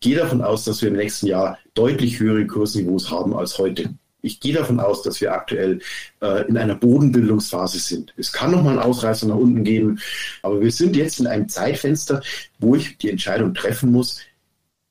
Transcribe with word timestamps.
gehe 0.00 0.16
davon 0.16 0.42
aus, 0.42 0.64
dass 0.64 0.82
wir 0.82 0.88
im 0.88 0.96
nächsten 0.96 1.26
Jahr 1.26 1.58
deutlich 1.74 2.18
höhere 2.18 2.46
Kursniveaus 2.46 3.10
haben 3.10 3.34
als 3.34 3.58
heute. 3.58 3.90
Ich 4.22 4.40
gehe 4.40 4.54
davon 4.54 4.80
aus, 4.80 5.02
dass 5.02 5.20
wir 5.20 5.32
aktuell 5.32 5.78
äh, 6.20 6.48
in 6.48 6.56
einer 6.56 6.74
Bodenbildungsphase 6.74 7.78
sind. 7.78 8.12
Es 8.16 8.32
kann 8.32 8.50
noch 8.50 8.62
mal 8.62 8.70
einen 8.70 8.78
Ausreißer 8.80 9.28
nach 9.28 9.36
unten 9.36 9.62
geben, 9.62 10.00
aber 10.42 10.60
wir 10.60 10.72
sind 10.72 10.96
jetzt 10.96 11.20
in 11.20 11.26
einem 11.26 11.48
Zeitfenster, 11.48 12.22
wo 12.58 12.74
ich 12.74 12.98
die 12.98 13.10
Entscheidung 13.10 13.54
treffen 13.54 13.92
muss, 13.92 14.20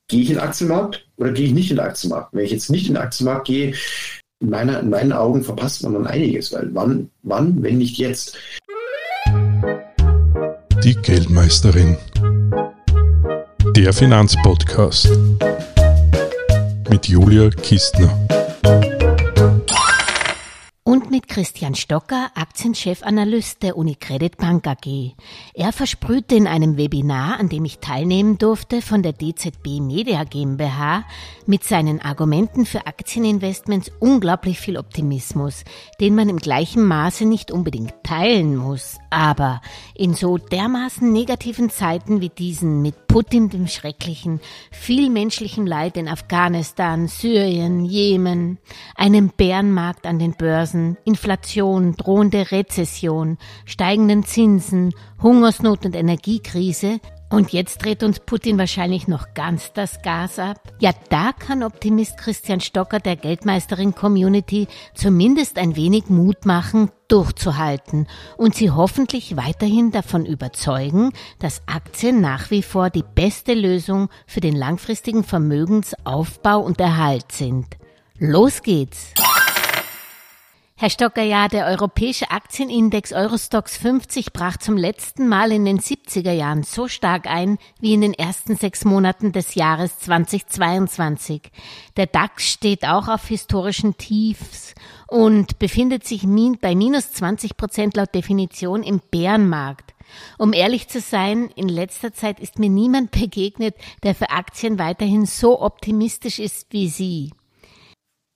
gehe 0.07 0.21
ich 0.21 0.29
in 0.29 0.35
den 0.35 0.43
Aktienmarkt 0.43 1.05
oder 1.17 1.31
gehe 1.31 1.47
ich 1.47 1.53
nicht 1.53 1.69
in 1.69 1.77
den 1.77 1.85
Aktienmarkt? 1.85 2.33
Wenn 2.33 2.45
ich 2.45 2.51
jetzt 2.51 2.69
nicht 2.69 2.87
in 2.87 2.93
den 2.93 3.03
Aktienmarkt 3.03 3.47
gehe, 3.47 3.73
in, 4.39 4.49
meiner, 4.49 4.79
in 4.79 4.89
meinen 4.89 5.11
Augen 5.11 5.43
verpasst 5.43 5.83
man 5.83 5.93
dann 5.93 6.07
einiges, 6.07 6.53
weil 6.53 6.69
wann, 6.73 7.09
wann, 7.23 7.61
wenn 7.61 7.77
nicht 7.77 7.97
jetzt? 7.97 8.37
Die 10.83 10.95
Geldmeisterin. 11.01 11.97
Der 13.71 13.93
Finanzpodcast. 13.93 15.09
Mit 16.89 17.07
Julia 17.07 17.49
Kistner 17.49 18.27
und 20.95 21.11
mit 21.11 21.27
Christian 21.27 21.75
Stocker, 21.75 22.31
Aktienchefanalyst 22.35 23.61
der 23.63 23.75
Unicredit 23.75 24.37
Bank 24.37 24.65
AG. 24.65 25.13
Er 25.53 25.73
versprühte 25.73 26.35
in 26.35 26.47
einem 26.47 26.77
Webinar, 26.77 27.37
an 27.37 27.49
dem 27.49 27.65
ich 27.65 27.79
teilnehmen 27.79 28.37
durfte, 28.37 28.81
von 28.81 29.03
der 29.03 29.11
DZB 29.11 29.81
Media 29.81 30.23
GmbH 30.23 31.03
mit 31.47 31.65
seinen 31.65 31.99
Argumenten 31.99 32.65
für 32.65 32.87
Aktieninvestments 32.87 33.91
unglaublich 33.99 34.57
viel 34.61 34.77
Optimismus, 34.77 35.65
den 35.99 36.15
man 36.15 36.29
im 36.29 36.37
gleichen 36.37 36.85
Maße 36.85 37.25
nicht 37.25 37.51
unbedingt 37.51 37.93
teilen 38.03 38.55
muss. 38.55 38.97
Aber 39.09 39.59
in 39.95 40.13
so 40.13 40.37
dermaßen 40.37 41.11
negativen 41.11 41.69
Zeiten 41.69 42.21
wie 42.21 42.29
diesen 42.29 42.81
mit 42.81 43.07
Putin 43.07 43.49
dem 43.49 43.67
Schrecklichen, 43.67 44.39
viel 44.71 45.09
menschlichem 45.09 45.67
Leid 45.67 45.97
in 45.97 46.07
Afghanistan, 46.07 47.07
Syrien, 47.07 47.83
Jemen, 47.83 48.59
einem 48.95 49.29
Bärenmarkt 49.29 50.05
an 50.05 50.19
den 50.19 50.33
Börsen, 50.33 50.84
Inflation, 51.05 51.95
drohende 51.95 52.51
Rezession, 52.51 53.37
steigenden 53.65 54.23
Zinsen, 54.23 54.93
Hungersnot 55.21 55.85
und 55.85 55.95
Energiekrise. 55.95 56.99
Und 57.29 57.51
jetzt 57.51 57.83
dreht 57.83 58.03
uns 58.03 58.19
Putin 58.19 58.57
wahrscheinlich 58.57 59.07
noch 59.07 59.33
ganz 59.33 59.73
das 59.73 60.01
Gas 60.03 60.37
ab. 60.39 60.61
Ja, 60.79 60.91
da 61.09 61.31
kann 61.33 61.63
Optimist 61.63 62.17
Christian 62.17 62.61
Stocker 62.61 62.99
der 62.99 63.15
Geldmeisterin 63.15 63.95
Community 63.95 64.67
zumindest 64.93 65.57
ein 65.57 65.75
wenig 65.75 66.07
Mut 66.09 66.45
machen, 66.45 66.91
durchzuhalten 67.07 68.07
und 68.37 68.55
sie 68.55 68.71
hoffentlich 68.71 69.35
weiterhin 69.35 69.91
davon 69.91 70.25
überzeugen, 70.25 71.11
dass 71.39 71.63
Aktien 71.65 72.21
nach 72.21 72.51
wie 72.51 72.61
vor 72.61 72.89
die 72.89 73.03
beste 73.03 73.53
Lösung 73.53 74.09
für 74.27 74.39
den 74.39 74.55
langfristigen 74.55 75.23
Vermögensaufbau 75.23 76.59
und 76.59 76.79
Erhalt 76.79 77.31
sind. 77.31 77.65
Los 78.17 78.61
geht's! 78.61 79.13
Herr 80.77 80.89
Stocker, 80.89 81.21
ja, 81.21 81.47
der 81.47 81.67
europäische 81.67 82.31
Aktienindex 82.31 83.13
Eurostox 83.13 83.77
50 83.77 84.33
brach 84.33 84.57
zum 84.57 84.75
letzten 84.75 85.29
Mal 85.29 85.53
in 85.53 85.63
den 85.63 85.79
70er 85.79 86.33
Jahren 86.33 86.63
so 86.63 86.89
stark 86.89 87.27
ein 87.27 87.59
wie 87.79 87.93
in 87.93 88.01
den 88.01 88.13
ersten 88.13 88.57
sechs 88.57 88.83
Monaten 88.83 89.31
des 89.31 89.55
Jahres 89.55 89.99
2022. 89.99 91.43
Der 91.95 92.07
DAX 92.07 92.49
steht 92.49 92.85
auch 92.85 93.07
auf 93.07 93.25
historischen 93.25 93.95
Tiefs 93.95 94.75
und 95.07 95.59
befindet 95.59 96.05
sich 96.05 96.23
bei 96.59 96.75
minus 96.75 97.13
20 97.13 97.55
Prozent 97.55 97.95
laut 97.95 98.13
Definition 98.13 98.83
im 98.83 98.99
Bärenmarkt. 99.11 99.93
Um 100.37 100.51
ehrlich 100.51 100.89
zu 100.89 100.99
sein, 100.99 101.51
in 101.55 101.69
letzter 101.69 102.13
Zeit 102.13 102.41
ist 102.41 102.59
mir 102.59 102.69
niemand 102.69 103.11
begegnet, 103.11 103.75
der 104.03 104.13
für 104.13 104.29
Aktien 104.29 104.77
weiterhin 104.77 105.25
so 105.25 105.61
optimistisch 105.61 106.37
ist 106.39 106.67
wie 106.71 106.89
Sie. 106.89 107.31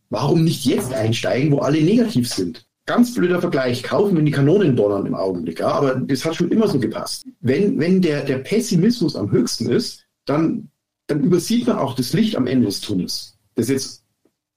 Warum 0.10 0.44
nicht 0.44 0.66
jetzt 0.66 0.94
einsteigen, 0.94 1.52
wo 1.52 1.60
alle 1.60 1.82
negativ 1.82 2.28
sind? 2.28 2.66
Ganz 2.86 3.14
blöder 3.14 3.40
Vergleich, 3.40 3.84
kaufen, 3.84 4.18
wenn 4.18 4.26
die 4.26 4.32
Kanonen 4.32 4.76
donnern 4.76 5.06
im 5.06 5.14
Augenblick. 5.14 5.60
Ja? 5.60 5.68
Aber 5.68 5.96
das 5.96 6.26
hat 6.26 6.36
schon 6.36 6.52
immer 6.52 6.68
so 6.68 6.80
gepasst. 6.80 7.26
Wenn, 7.42 7.80
wenn 7.80 8.02
der, 8.02 8.24
der 8.24 8.40
Pessimismus 8.40 9.16
am 9.16 9.32
höchsten 9.32 9.70
ist, 9.70 10.06
dann, 10.26 10.70
dann 11.08 11.24
übersieht 11.24 11.68
man 11.68 11.78
auch 11.78 11.96
das 11.96 12.14
Licht 12.14 12.36
am 12.36 12.48
Ende 12.48 12.66
des 12.66 12.82
Tunnels, 12.82 13.38
das 13.56 13.70
jetzt 13.70 14.04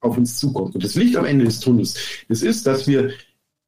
auf 0.00 0.16
uns 0.16 0.38
zukommt. 0.38 0.74
Und 0.74 0.82
das 0.82 0.94
Licht 0.94 1.16
am 1.16 1.26
Ende 1.26 1.44
des 1.44 1.60
Tunnels, 1.60 1.96
das 2.28 2.42
ist, 2.42 2.66
dass 2.66 2.86
wir 2.86 3.10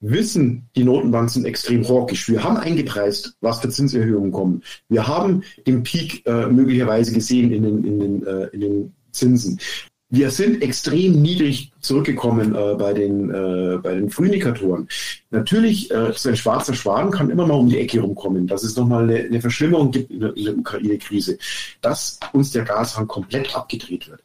wissen, 0.00 0.68
die 0.76 0.84
Notenbanken 0.84 1.28
sind 1.28 1.44
extrem 1.46 1.86
hawkisch. 1.86 2.28
Wir 2.28 2.42
haben 2.42 2.56
eingepreist, 2.56 3.36
was 3.40 3.60
für 3.60 3.68
Zinserhöhungen 3.68 4.32
kommen. 4.32 4.62
Wir 4.88 5.06
haben 5.06 5.42
den 5.66 5.82
Peak 5.82 6.26
äh, 6.26 6.46
möglicherweise 6.46 7.12
gesehen 7.12 7.52
in 7.52 7.62
den, 7.62 7.84
in 7.84 8.00
den, 8.00 8.26
äh, 8.26 8.46
in 8.48 8.60
den 8.60 8.94
Zinsen. 9.12 9.58
Wir 10.14 10.30
sind 10.30 10.62
extrem 10.62 11.20
niedrig 11.20 11.72
zurückgekommen 11.80 12.54
äh, 12.54 12.74
bei, 12.76 12.92
den, 12.92 13.30
äh, 13.30 13.78
bei 13.82 13.96
den 13.96 14.10
Frühindikatoren. 14.10 14.86
Natürlich, 15.32 15.90
äh, 15.90 16.12
so 16.14 16.28
ein 16.28 16.36
schwarzer 16.36 16.72
Schwan 16.72 17.10
kann 17.10 17.30
immer 17.30 17.48
mal 17.48 17.54
um 17.54 17.68
die 17.68 17.80
Ecke 17.80 18.00
rumkommen, 18.00 18.46
dass 18.46 18.62
es 18.62 18.76
nochmal 18.76 19.02
eine, 19.02 19.24
eine 19.24 19.40
Verschlimmerung 19.40 19.90
gibt 19.90 20.12
in 20.12 20.20
der, 20.20 20.36
in 20.36 20.44
der 20.44 20.56
Ukraine-Krise, 20.56 21.36
dass 21.80 22.20
uns 22.32 22.52
der 22.52 22.62
Gashang 22.62 23.08
komplett 23.08 23.56
abgedreht 23.56 24.08
wird. 24.08 24.22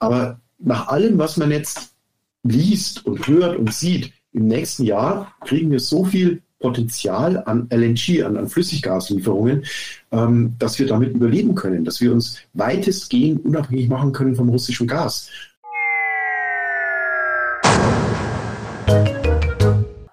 Aber 0.00 0.40
nach 0.58 0.88
allem, 0.88 1.18
was 1.18 1.36
man 1.36 1.52
jetzt 1.52 1.94
liest 2.42 3.06
und 3.06 3.24
hört 3.28 3.56
und 3.58 3.72
sieht, 3.72 4.12
im 4.32 4.48
nächsten 4.48 4.82
Jahr 4.82 5.32
kriegen 5.42 5.70
wir 5.70 5.78
so 5.78 6.04
viel 6.04 6.42
Potenzial 6.58 7.42
an 7.44 7.68
LNG, 7.70 8.22
an, 8.24 8.36
an 8.36 8.48
Flüssiggaslieferungen, 8.48 9.64
ähm, 10.10 10.54
dass 10.58 10.78
wir 10.78 10.86
damit 10.86 11.14
überleben 11.14 11.54
können, 11.54 11.84
dass 11.84 12.00
wir 12.00 12.12
uns 12.12 12.38
weitestgehend 12.54 13.44
unabhängig 13.44 13.88
machen 13.88 14.12
können 14.12 14.34
vom 14.34 14.48
russischen 14.48 14.86
Gas. 14.86 15.30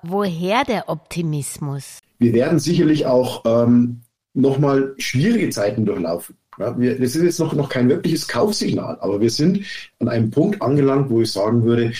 Woher 0.03 0.63
der 0.63 0.87
Optimismus? 0.87 1.99
Wir 2.19 2.33
werden 2.33 2.59
sicherlich 2.59 3.05
auch 3.05 3.43
ähm, 3.45 4.01
nochmal 4.33 4.93
schwierige 4.97 5.49
Zeiten 5.49 5.85
durchlaufen. 5.85 6.37
Ja, 6.57 6.77
wir, 6.79 6.97
das 6.97 7.15
ist 7.15 7.23
jetzt 7.23 7.39
noch, 7.39 7.53
noch 7.53 7.69
kein 7.69 7.89
wirkliches 7.89 8.27
Kaufsignal, 8.27 8.97
aber 9.01 9.19
wir 9.19 9.29
sind 9.29 9.65
an 9.99 10.07
einem 10.07 10.31
Punkt 10.31 10.61
angelangt, 10.61 11.09
wo 11.09 11.21
ich 11.21 11.31
sagen 11.31 11.63
würde, 11.63 11.91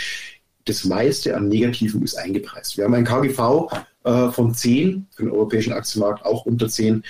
das 0.66 0.84
meiste 0.84 1.36
an 1.36 1.48
Negativen 1.48 2.04
ist 2.04 2.16
eingepreist. 2.16 2.78
Wir 2.78 2.86
haben 2.86 2.94
ein 2.94 3.06
KGV 3.06 3.72
äh, 4.04 4.30
von 4.32 4.54
10 4.54 5.08
für 5.12 5.24
den 5.24 5.32
europäischen 5.32 5.74
Aktienmarkt, 5.74 6.26
auch 6.26 6.46
unter 6.46 6.68
10. 6.68 7.04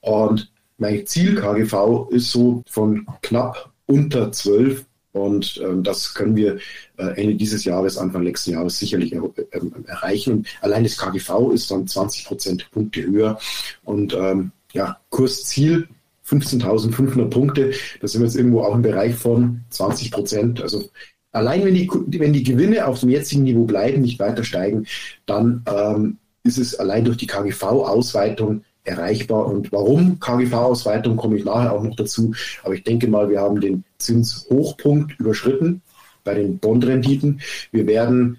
Und 0.00 0.50
mein 0.78 1.06
Ziel 1.06 1.36
KGV 1.36 2.08
ist 2.10 2.30
so 2.30 2.62
von 2.66 3.06
knapp 3.22 3.70
unter 3.86 4.32
12 4.32 4.84
und 5.12 5.60
ähm, 5.62 5.82
das 5.82 6.14
können 6.14 6.36
wir 6.36 6.58
äh, 6.96 7.20
Ende 7.20 7.34
dieses 7.34 7.64
Jahres, 7.64 7.98
Anfang 7.98 8.22
nächsten 8.22 8.52
Jahres 8.52 8.78
sicherlich 8.78 9.12
er, 9.12 9.22
äh, 9.22 9.60
erreichen. 9.86 10.32
Und 10.32 10.48
allein 10.62 10.84
das 10.84 10.96
KGV 10.96 11.52
ist 11.52 11.70
dann 11.70 11.86
20 11.86 12.24
Prozentpunkte 12.24 13.02
höher. 13.02 13.38
Und 13.84 14.14
ähm, 14.14 14.52
ja, 14.72 14.98
Kursziel 15.10 15.88
15.500 16.26 17.28
Punkte. 17.28 17.72
Da 18.00 18.08
sind 18.08 18.22
wir 18.22 18.26
jetzt 18.26 18.36
irgendwo 18.36 18.62
auch 18.62 18.74
im 18.74 18.82
Bereich 18.82 19.14
von 19.14 19.60
20 19.70 20.10
Prozent. 20.10 20.62
Also 20.62 20.88
allein 21.32 21.64
wenn 21.64 21.74
die, 21.74 21.90
wenn 22.18 22.32
die 22.32 22.44
Gewinne 22.44 22.86
auf 22.86 23.00
dem 23.00 23.08
jetzigen 23.08 23.42
Niveau 23.42 23.64
bleiben, 23.64 24.02
nicht 24.02 24.18
weiter 24.18 24.44
steigen, 24.44 24.86
dann 25.26 25.64
ähm, 25.66 26.18
ist 26.44 26.58
es 26.58 26.78
allein 26.78 27.04
durch 27.04 27.16
die 27.16 27.26
KGV-Ausweitung 27.26 28.64
erreichbar. 28.84 29.46
Und 29.46 29.72
warum 29.72 30.18
KGV-Ausweitung, 30.20 31.16
komme 31.16 31.36
ich 31.36 31.44
nachher 31.44 31.72
auch 31.72 31.82
noch 31.82 31.96
dazu. 31.96 32.34
Aber 32.62 32.74
ich 32.74 32.84
denke 32.84 33.08
mal, 33.08 33.28
wir 33.30 33.40
haben 33.40 33.60
den 33.60 33.84
Zinshochpunkt 33.98 35.18
überschritten 35.18 35.82
bei 36.24 36.34
den 36.34 36.58
Bondrenditen. 36.58 37.40
Wir 37.70 37.86
werden 37.86 38.38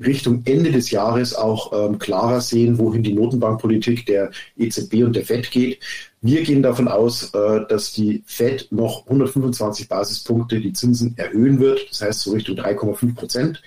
Richtung 0.00 0.42
Ende 0.44 0.70
des 0.70 0.90
Jahres 0.90 1.34
auch 1.34 1.72
ähm, 1.72 1.98
klarer 1.98 2.40
sehen, 2.40 2.78
wohin 2.78 3.02
die 3.02 3.14
Notenbankpolitik 3.14 4.06
der 4.06 4.30
EZB 4.56 5.04
und 5.04 5.16
der 5.16 5.24
FED 5.24 5.50
geht. 5.50 5.80
Wir 6.20 6.42
gehen 6.42 6.62
davon 6.62 6.88
aus, 6.88 7.34
äh, 7.34 7.66
dass 7.68 7.92
die 7.92 8.22
FED 8.26 8.70
noch 8.70 9.06
125 9.06 9.88
Basispunkte 9.88 10.60
die 10.60 10.72
Zinsen 10.72 11.16
erhöhen 11.16 11.58
wird. 11.58 11.90
Das 11.90 12.02
heißt, 12.02 12.20
so 12.20 12.32
Richtung 12.32 12.56
3,5 12.56 13.14
Prozent 13.14 13.62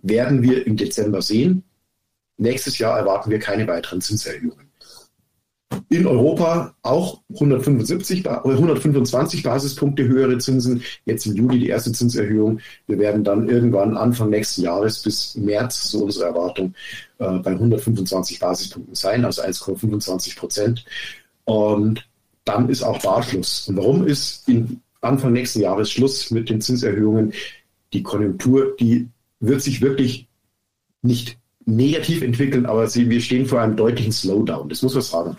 werden 0.00 0.42
wir 0.42 0.66
im 0.66 0.76
Dezember 0.76 1.22
sehen. 1.22 1.64
Nächstes 2.36 2.78
Jahr 2.78 2.98
erwarten 2.98 3.30
wir 3.30 3.38
keine 3.38 3.66
weiteren 3.66 4.00
Zinserhöhungen. 4.00 4.71
In 5.88 6.06
Europa 6.06 6.74
auch 6.82 7.20
175, 7.34 8.26
125 8.26 9.42
Basispunkte 9.42 10.06
höhere 10.06 10.38
Zinsen. 10.38 10.82
Jetzt 11.04 11.26
im 11.26 11.34
Juli 11.34 11.60
die 11.60 11.68
erste 11.68 11.92
Zinserhöhung. 11.92 12.60
Wir 12.86 12.98
werden 12.98 13.24
dann 13.24 13.48
irgendwann 13.48 13.96
Anfang 13.96 14.30
nächsten 14.30 14.62
Jahres 14.62 15.02
bis 15.02 15.34
März, 15.36 15.90
so 15.90 16.04
unsere 16.04 16.26
Erwartung, 16.26 16.74
äh, 17.18 17.38
bei 17.38 17.52
125 17.52 18.40
Basispunkten 18.40 18.94
sein, 18.94 19.24
also 19.24 19.42
1,25 19.42 20.36
Prozent. 20.36 20.84
Und 21.44 22.08
dann 22.44 22.68
ist 22.68 22.82
auch 22.82 23.00
Barschluss. 23.00 23.68
Und 23.68 23.76
warum 23.76 24.06
ist 24.06 24.50
Anfang 25.00 25.32
nächsten 25.32 25.60
Jahres 25.60 25.90
Schluss 25.90 26.30
mit 26.30 26.48
den 26.48 26.60
Zinserhöhungen? 26.60 27.32
Die 27.92 28.02
Konjunktur, 28.02 28.74
die 28.78 29.08
wird 29.40 29.62
sich 29.62 29.80
wirklich 29.80 30.28
nicht 31.02 31.38
negativ 31.66 32.22
entwickeln, 32.22 32.66
aber 32.66 32.88
sie, 32.88 33.08
wir 33.08 33.20
stehen 33.20 33.46
vor 33.46 33.60
einem 33.60 33.76
deutlichen 33.76 34.12
Slowdown. 34.12 34.68
Das 34.68 34.82
muss 34.82 34.94
man 34.94 35.02
sagen. 35.02 35.36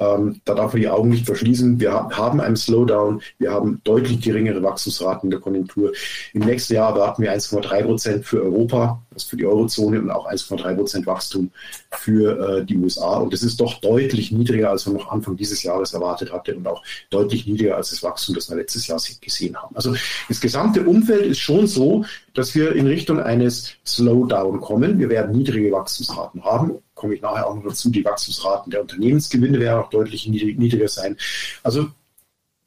Ähm, 0.00 0.40
da 0.46 0.54
darf 0.54 0.72
man 0.72 0.80
die 0.80 0.88
Augen 0.88 1.10
nicht 1.10 1.26
verschließen. 1.26 1.78
Wir 1.78 1.92
haben 1.92 2.40
einen 2.40 2.56
Slowdown, 2.56 3.20
wir 3.38 3.52
haben 3.52 3.82
deutlich 3.84 4.22
geringere 4.22 4.62
Wachstumsraten 4.62 5.26
in 5.26 5.30
der 5.30 5.40
Konjunktur. 5.40 5.92
Im 6.32 6.40
nächsten 6.40 6.74
Jahr 6.74 6.94
erwarten 6.94 7.22
wir 7.22 7.32
1,3 7.32 7.84
Prozent 7.84 8.24
für 8.24 8.42
Europa, 8.42 9.02
das 9.12 9.24
für 9.24 9.36
die 9.36 9.44
Eurozone 9.44 10.00
und 10.00 10.10
auch 10.10 10.26
1,3 10.26 10.74
Prozent 10.74 11.06
Wachstum 11.06 11.50
für 11.90 12.60
äh, 12.60 12.64
die 12.64 12.78
USA. 12.78 13.18
Und 13.18 13.34
das 13.34 13.42
ist 13.42 13.60
doch 13.60 13.74
deutlich 13.80 14.32
niedriger, 14.32 14.70
als 14.70 14.86
man 14.86 14.96
noch 14.96 15.10
Anfang 15.10 15.36
dieses 15.36 15.62
Jahres 15.62 15.92
erwartet 15.92 16.32
hatte 16.32 16.56
und 16.56 16.66
auch 16.66 16.82
deutlich 17.10 17.46
niedriger 17.46 17.76
als 17.76 17.90
das 17.90 18.02
Wachstum, 18.02 18.34
das 18.34 18.48
wir 18.48 18.56
letztes 18.56 18.86
Jahr 18.86 19.00
gesehen 19.20 19.56
haben. 19.56 19.76
Also 19.76 19.94
das 20.28 20.40
gesamte 20.40 20.82
Umfeld 20.82 21.26
ist 21.26 21.40
schon 21.40 21.66
so, 21.66 22.06
dass 22.32 22.54
wir 22.54 22.74
in 22.74 22.86
Richtung 22.86 23.20
eines 23.20 23.72
Slowdown 23.84 24.60
kommen. 24.62 24.98
Wir 24.98 25.10
werden 25.10 25.36
niedrige 25.36 25.70
Wachstumsraten 25.72 26.42
haben 26.42 26.78
komme 27.00 27.14
ich 27.14 27.22
nachher 27.22 27.46
auch 27.46 27.54
noch 27.56 27.64
dazu, 27.64 27.90
die 27.90 28.04
Wachstumsraten 28.04 28.70
der 28.70 28.82
Unternehmensgewinne 28.82 29.58
werden 29.58 29.80
auch 29.80 29.88
deutlich 29.88 30.28
niedriger 30.28 30.86
sein. 30.86 31.16
Also 31.62 31.88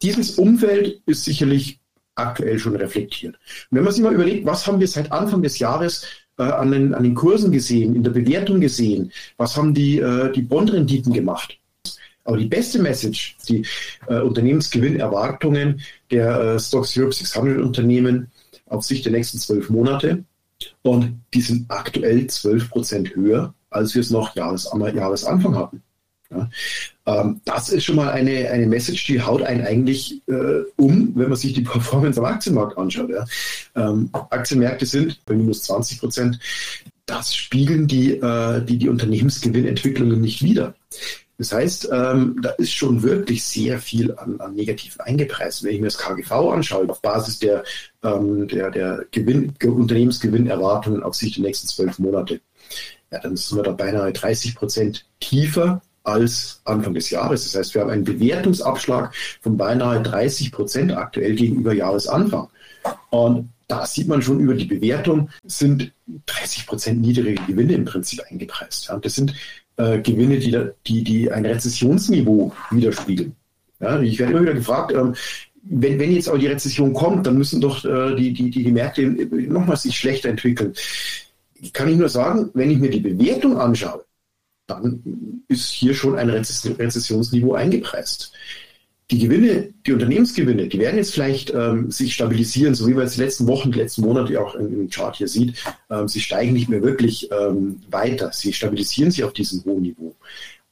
dieses 0.02 0.40
Umfeld 0.40 1.02
ist 1.06 1.24
sicherlich 1.24 1.80
aktuell 2.16 2.58
schon 2.58 2.76
reflektiert. 2.76 3.36
Und 3.70 3.78
wenn 3.78 3.84
man 3.84 3.94
sich 3.94 4.04
mal 4.04 4.14
überlegt, 4.14 4.46
was 4.46 4.66
haben 4.66 4.80
wir 4.80 4.88
seit 4.88 5.12
Anfang 5.12 5.44
des 5.44 5.60
Jahres 5.60 6.06
äh, 6.40 6.44
an, 6.44 6.72
den, 6.72 6.96
an 6.96 7.04
den 7.04 7.14
Kursen 7.14 7.52
gesehen, 7.52 7.96
in 7.96 8.04
der 8.04 8.12
Bewertung 8.12 8.60
gesehen, 8.60 9.12
was 9.38 9.56
haben 9.56 9.74
die, 9.76 10.00
äh, 10.00 10.32
die 10.32 10.42
Bondrenditen 10.42 11.14
gemacht? 11.14 11.60
Aber 12.24 12.38
die 12.38 12.48
beste 12.48 12.80
Message, 12.80 13.38
die 13.48 13.66
äh, 14.08 14.20
Unternehmensgewinnerwartungen 14.20 15.82
der 16.10 16.40
äh, 16.40 16.60
Stocks 16.60 16.98
Europe 16.98 17.14
600 17.14 17.60
Unternehmen 17.62 18.32
auf 18.66 18.84
Sicht 18.84 19.06
der 19.06 19.12
nächsten 19.12 19.38
zwölf 19.38 19.70
Monate. 19.70 20.24
Und 20.82 21.22
die 21.34 21.42
sind 21.42 21.70
aktuell 21.70 22.26
zwölf 22.28 22.70
Prozent 22.70 23.16
höher 23.16 23.54
als 23.74 23.94
wir 23.94 24.02
es 24.02 24.12
noch 24.12 24.36
Jahresanfang 24.36 25.56
hatten. 25.56 25.84
Ja, 26.34 26.50
ähm, 27.06 27.42
das 27.46 27.70
ist 27.70 27.84
schon 27.84 27.96
mal 27.96 28.10
eine, 28.10 28.50
eine 28.50 28.66
Message, 28.66 29.06
die 29.06 29.22
haut 29.22 29.44
einen 29.44 29.66
eigentlich 29.66 30.22
äh, 30.28 30.64
um, 30.78 31.12
wenn 31.16 31.30
man 31.30 31.38
sich 31.38 31.54
die 31.54 31.62
Performance 31.62 32.20
am 32.20 32.26
Aktienmarkt 32.26 32.78
anschaut. 32.78 33.10
Ja. 33.10 33.26
Ähm, 33.76 34.10
Aktienmärkte 34.14 34.86
sind 34.86 35.24
bei 35.26 35.36
minus 35.36 35.64
20 35.64 36.00
Prozent. 36.00 36.40
Das 37.06 37.36
spiegeln 37.36 37.88
die, 37.88 38.14
äh, 38.14 38.64
die, 38.64 38.78
die 38.78 38.90
Unternehmensgewinnentwicklungen 38.90 40.22
nicht 40.22 40.42
wider. 40.42 40.74
Das 41.38 41.52
heißt, 41.52 41.90
ähm, 41.92 42.40
da 42.42 42.52
ist 42.52 42.74
schon 42.74 43.02
wirklich 43.02 43.44
sehr 43.44 43.80
viel 43.80 44.16
an, 44.16 44.40
an 44.40 44.54
negativ 44.54 45.00
eingepreist. 45.00 45.64
Wenn 45.64 45.76
ich 45.76 45.82
mir 45.82 45.88
das 45.88 45.98
KGV 45.98 46.32
anschaue, 46.32 46.88
auf 46.90 47.02
Basis 47.02 47.40
der, 47.40 47.64
ähm, 48.04 48.48
der, 48.48 48.70
der 48.70 49.06
Gewinn, 49.12 49.54
Unternehmensgewinnerwartungen 49.62 51.04
auf 51.04 51.16
Sicht 51.16 51.38
der 51.38 51.44
nächsten 51.44 51.68
zwölf 51.68 51.98
Monate, 52.00 52.40
ja, 53.14 53.20
dann 53.20 53.36
sind 53.36 53.58
wir 53.58 53.64
da 53.64 53.72
beinahe 53.72 54.12
30 54.12 54.56
Prozent 54.56 55.06
tiefer 55.20 55.82
als 56.04 56.62
Anfang 56.66 56.96
des 56.96 57.12
Jahres. 57.12 57.44
Das 57.44 57.56
heißt, 57.56 57.76
wir 57.76 57.82
haben 57.82 57.92
einen 57.92 58.04
Bewertungsabschlag 58.04 59.14
von 59.42 59.56
beinahe 59.56 60.02
30 60.02 60.52
Prozent 60.52 60.92
aktuell 60.92 61.36
gegenüber 61.36 61.74
Jahresanfang. 61.74 62.50
Und 63.12 63.50
da 63.68 63.86
sieht 63.86 64.08
man 64.08 64.22
schon 64.22 64.40
über 64.40 64.56
die 64.56 64.66
Bewertung, 64.66 65.30
sind 65.46 65.94
30 66.26 66.66
Prozent 66.66 67.02
niedrige 67.02 67.42
Gewinne 67.44 67.74
im 67.74 67.86
Prinzip 67.86 68.20
eingepreist. 68.30 68.88
Ja, 68.88 68.98
das 68.98 69.14
sind 69.14 69.34
äh, 69.78 70.00
Gewinne, 70.00 70.40
die, 70.40 70.58
die, 70.88 71.04
die 71.04 71.32
ein 71.32 71.46
Rezessionsniveau 71.46 72.52
widerspiegeln. 72.72 73.36
Ja, 73.80 74.02
ich 74.02 74.18
werde 74.18 74.34
immer 74.34 74.42
wieder 74.42 74.56
gefragt, 74.56 74.92
ähm, 74.92 75.14
wenn, 75.62 76.00
wenn 76.00 76.12
jetzt 76.12 76.28
aber 76.28 76.40
die 76.40 76.48
Rezession 76.48 76.94
kommt, 76.94 77.28
dann 77.28 77.38
müssen 77.38 77.62
doch 77.62 77.86
äh, 77.86 78.16
die, 78.16 78.34
die, 78.34 78.50
die 78.50 78.72
Märkte 78.72 79.04
nochmal 79.04 79.78
sich 79.78 79.98
schlechter 79.98 80.30
entwickeln 80.30 80.74
kann 81.72 81.88
ich 81.88 81.98
nur 81.98 82.10
sagen, 82.10 82.50
wenn 82.54 82.72
ich 82.72 82.80
mir 82.80 82.90
die 82.90 83.00
Bewertung 83.00 83.58
anschaue, 83.58 84.04
dann 84.68 85.44
ist 85.48 85.70
hier 85.70 85.94
schon 85.94 86.18
ein 86.18 86.30
Rezessionsniveau 86.30 87.54
eingepreist. 87.54 88.34
Die 89.12 89.20
Gewinne, 89.20 89.74
die 89.86 89.94
Unternehmensgewinne, 89.94 90.68
die 90.68 90.80
werden 90.80 90.96
jetzt 90.96 91.14
vielleicht 91.14 91.54
ähm, 91.54 91.92
sich 91.92 92.14
stabilisieren, 92.14 92.74
so 92.74 92.88
wie 92.88 92.94
man 92.94 93.06
es 93.06 93.14
die 93.14 93.22
letzten 93.22 93.48
Wochen, 93.48 93.72
die 93.72 93.80
letzten 93.80 94.02
Monate 94.02 94.42
auch 94.42 94.56
im 94.56 94.90
Chart 94.90 95.16
hier 95.16 95.28
sieht. 95.28 95.62
Ähm, 95.90 96.08
sie 96.08 96.22
steigen 96.22 96.54
nicht 96.54 96.70
mehr 96.70 96.82
wirklich 96.82 97.30
ähm, 97.32 97.82
weiter. 97.92 98.32
Sie 98.34 98.54
stabilisieren 98.54 99.12
sich 99.12 99.24
auf 99.24 99.34
diesem 99.34 99.64
hohen 99.66 99.84
Niveau. 99.84 100.16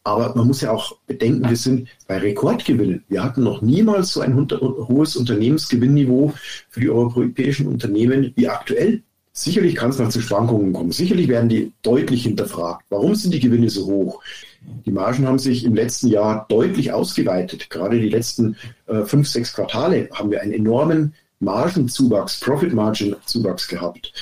Aber 0.03 0.33
man 0.35 0.47
muss 0.47 0.61
ja 0.61 0.71
auch 0.71 0.97
bedenken, 1.05 1.47
wir 1.47 1.57
sind 1.57 1.89
bei 2.07 2.17
Rekordgewinnen. 2.17 3.03
Wir 3.07 3.23
hatten 3.23 3.43
noch 3.43 3.61
niemals 3.61 4.13
so 4.13 4.21
ein 4.21 4.35
hohes 4.35 5.15
Unternehmensgewinnniveau 5.15 6.33
für 6.69 6.79
die 6.79 6.89
europäischen 6.89 7.67
Unternehmen 7.67 8.33
wie 8.35 8.47
aktuell. 8.47 9.03
Sicherlich 9.33 9.75
kann 9.75 9.92
es 9.92 10.00
noch 10.00 10.10
zu 10.10 10.22
Schwankungen 10.22 10.74
kommen. 10.74 10.92
Sicherlich 10.92 11.30
werden 11.30 11.48
die 11.48 11.72
deutlich 11.83 12.24
hinterfragt. 12.24 12.83
Warum 12.89 13.16
sind 13.16 13.33
die 13.33 13.39
Gewinne 13.39 13.69
so 13.69 13.86
hoch? 13.86 14.22
Die 14.86 14.92
Margen 14.92 15.25
haben 15.25 15.39
sich 15.39 15.63
im 15.63 15.74
letzten 15.74 16.07
Jahr 16.07 16.45
deutlich 16.50 16.92
ausgeweitet. 16.92 17.69
Gerade 17.69 18.00
die 18.00 18.10
letzten 18.10 18.57
äh, 18.88 19.04
fünf, 19.04 19.28
sechs 19.30 19.54
Quartale 19.54 20.10
haben 20.13 20.31
wir 20.31 20.42
einen 20.42 20.54
enormen 20.54 21.13
Margenzuwachs, 21.39 22.39
Profit 22.42 22.74
Margin 22.74 23.16
Zuwachs 23.25 23.68
gehabt. 23.68 24.13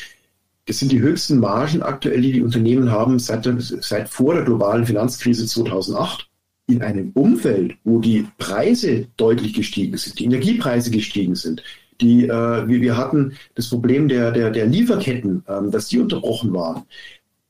Das 0.68 0.78
sind 0.78 0.92
die 0.92 1.00
höchsten 1.00 1.40
Margen 1.40 1.82
aktuell, 1.82 2.22
die 2.22 2.32
die 2.32 2.44
Unternehmen 2.44 2.92
haben 2.92 3.18
seit, 3.18 3.46
der, 3.46 3.56
seit 3.60 4.08
vor 4.08 4.36
der 4.36 4.44
globalen 4.44 4.86
Finanzkrise 4.86 5.48
2008 5.48 6.30
in 6.68 6.84
einem 6.84 7.12
Umfeld, 7.16 7.76
wo 7.84 8.00
die 8.00 8.28
Preise 8.38 9.08
deutlich 9.18 9.54
gestiegen 9.54 9.98
sind, 9.98 10.20
die 10.20 10.26
Energiepreise 10.26 10.92
gestiegen 10.92 11.34
sind, 11.34 11.64
die, 12.02 12.26
äh, 12.26 12.68
wir, 12.68 12.82
wir 12.82 12.98
hatten 12.98 13.38
das 13.56 13.70
Problem 13.70 14.08
der, 14.08 14.32
der, 14.32 14.52
der 14.52 14.66
Lieferketten, 14.66 15.44
ähm, 15.48 15.72
dass 15.72 15.88
die 15.88 16.00
unterbrochen 16.00 16.54
waren. 16.54 16.84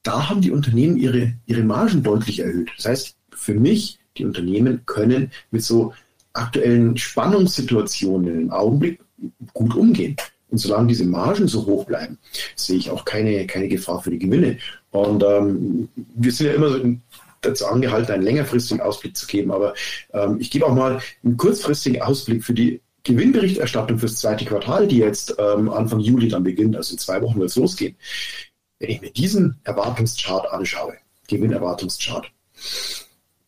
Da 0.03 0.29
haben 0.29 0.41
die 0.41 0.51
Unternehmen 0.51 0.97
ihre, 0.97 1.33
ihre 1.45 1.63
Margen 1.63 2.03
deutlich 2.03 2.39
erhöht. 2.39 2.69
Das 2.77 2.85
heißt, 2.85 3.15
für 3.31 3.53
mich, 3.53 3.99
die 4.17 4.25
Unternehmen 4.25 4.81
können 4.85 5.31
mit 5.51 5.63
so 5.63 5.93
aktuellen 6.33 6.97
Spannungssituationen 6.97 8.41
im 8.41 8.51
Augenblick 8.51 8.99
gut 9.53 9.75
umgehen. 9.75 10.15
Und 10.49 10.57
solange 10.57 10.87
diese 10.87 11.05
Margen 11.05 11.47
so 11.47 11.65
hoch 11.65 11.85
bleiben, 11.85 12.17
sehe 12.55 12.77
ich 12.77 12.89
auch 12.89 13.05
keine, 13.05 13.45
keine 13.45 13.67
Gefahr 13.67 14.01
für 14.01 14.09
die 14.09 14.19
Gewinne. 14.19 14.57
Und 14.91 15.23
ähm, 15.23 15.89
wir 16.15 16.31
sind 16.31 16.47
ja 16.47 16.53
immer 16.53 16.69
so 16.69 16.79
dazu 17.41 17.67
angehalten, 17.67 18.11
einen 18.11 18.23
längerfristigen 18.23 18.81
Ausblick 18.81 19.15
zu 19.15 19.27
geben. 19.27 19.51
Aber 19.51 19.73
ähm, 20.13 20.37
ich 20.39 20.49
gebe 20.49 20.65
auch 20.65 20.73
mal 20.73 20.99
einen 21.23 21.37
kurzfristigen 21.37 22.01
Ausblick 22.01 22.43
für 22.43 22.53
die 22.53 22.81
Gewinnberichterstattung 23.03 23.97
fürs 23.99 24.17
zweite 24.17 24.45
Quartal, 24.45 24.87
die 24.87 24.97
jetzt 24.97 25.35
ähm, 25.37 25.69
Anfang 25.69 25.99
Juli 25.99 26.27
dann 26.27 26.43
beginnt, 26.43 26.75
also 26.75 26.93
in 26.93 26.99
zwei 26.99 27.21
Wochen 27.21 27.39
wird 27.39 27.49
es 27.49 27.55
losgehen. 27.55 27.95
Wenn 28.79 28.89
ich 28.89 29.01
mir 29.01 29.11
diesen 29.11 29.57
Erwartungschart 29.63 30.51
anschaue, 30.51 30.93
Gewinnerwartungschart, 31.27 32.31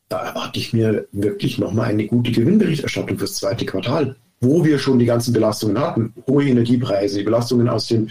da 0.10 0.24
erwarte 0.24 0.60
ich 0.60 0.74
mir 0.74 1.08
wirklich 1.12 1.58
nochmal 1.58 1.90
eine 1.90 2.08
gute 2.08 2.32
Gewinnberichterstattung 2.32 3.18
fürs 3.18 3.36
zweite 3.36 3.66
Quartal, 3.66 4.18
wo 4.42 4.66
wir 4.66 4.78
schon 4.78 5.00
die 5.00 5.06
ganzen 5.06 5.34
Belastungen 5.34 5.80
hatten. 5.80 6.14
Hohe 6.28 6.46
Energiepreise, 6.46 7.20
die 7.20 7.24
Belastungen 7.24 7.70
aus 7.70 7.88
dem 7.88 8.10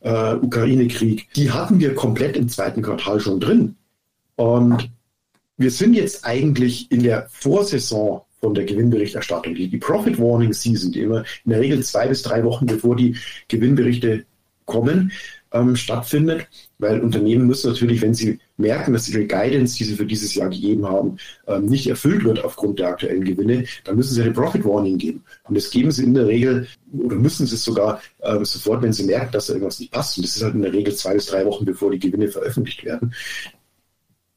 äh, 0.00 0.34
Ukraine-Krieg, 0.34 1.28
die 1.34 1.50
hatten 1.50 1.78
wir 1.78 1.94
komplett 1.94 2.36
im 2.36 2.48
zweiten 2.48 2.82
Quartal 2.82 3.20
schon 3.20 3.40
drin. 3.40 3.76
Und 4.36 4.90
wir 5.58 5.70
sind 5.70 5.94
jetzt 5.94 6.24
eigentlich 6.24 6.90
in 6.90 7.02
der 7.02 7.28
Vorsaison 7.30 8.22
von 8.42 8.54
der 8.54 8.64
Gewinnberichterstattung. 8.64 9.54
Die, 9.54 9.68
die 9.68 9.78
Profit 9.78 10.18
Warning 10.18 10.52
Season, 10.52 10.92
die 10.92 11.00
immer 11.00 11.24
in 11.44 11.52
der 11.52 11.60
Regel 11.60 11.82
zwei 11.82 12.08
bis 12.08 12.22
drei 12.22 12.42
Wochen 12.44 12.66
bevor 12.66 12.96
die 12.96 13.16
Gewinnberichte 13.48 14.24
kommen, 14.66 15.12
ähm, 15.52 15.76
stattfindet, 15.76 16.48
weil 16.78 17.00
Unternehmen 17.00 17.46
müssen 17.46 17.70
natürlich, 17.70 18.00
wenn 18.00 18.14
sie 18.14 18.38
merken, 18.56 18.92
dass 18.94 19.08
ihre 19.08 19.26
Guidance, 19.26 19.76
die 19.76 19.84
sie 19.84 19.94
für 19.94 20.06
dieses 20.06 20.34
Jahr 20.34 20.48
gegeben 20.48 20.86
haben, 20.86 21.18
ähm, 21.46 21.66
nicht 21.66 21.86
erfüllt 21.86 22.24
wird 22.24 22.42
aufgrund 22.42 22.78
der 22.78 22.88
aktuellen 22.88 23.24
Gewinne, 23.24 23.64
dann 23.84 23.96
müssen 23.96 24.14
sie 24.14 24.22
eine 24.22 24.32
Profit 24.32 24.64
Warning 24.64 24.98
geben. 24.98 25.22
Und 25.44 25.56
das 25.56 25.70
geben 25.70 25.90
sie 25.90 26.04
in 26.04 26.14
der 26.14 26.26
Regel 26.26 26.66
oder 26.92 27.16
müssen 27.16 27.46
sie 27.46 27.54
es 27.54 27.64
sogar 27.64 28.00
ähm, 28.22 28.44
sofort, 28.44 28.82
wenn 28.82 28.92
sie 28.92 29.04
merken, 29.04 29.32
dass 29.32 29.46
da 29.46 29.52
irgendwas 29.52 29.78
nicht 29.78 29.92
passt. 29.92 30.16
Und 30.16 30.24
das 30.24 30.36
ist 30.36 30.42
halt 30.42 30.54
in 30.54 30.62
der 30.62 30.72
Regel 30.72 30.94
zwei 30.94 31.14
bis 31.14 31.26
drei 31.26 31.44
Wochen, 31.44 31.64
bevor 31.64 31.90
die 31.90 31.98
Gewinne 31.98 32.28
veröffentlicht 32.28 32.84
werden. 32.84 33.14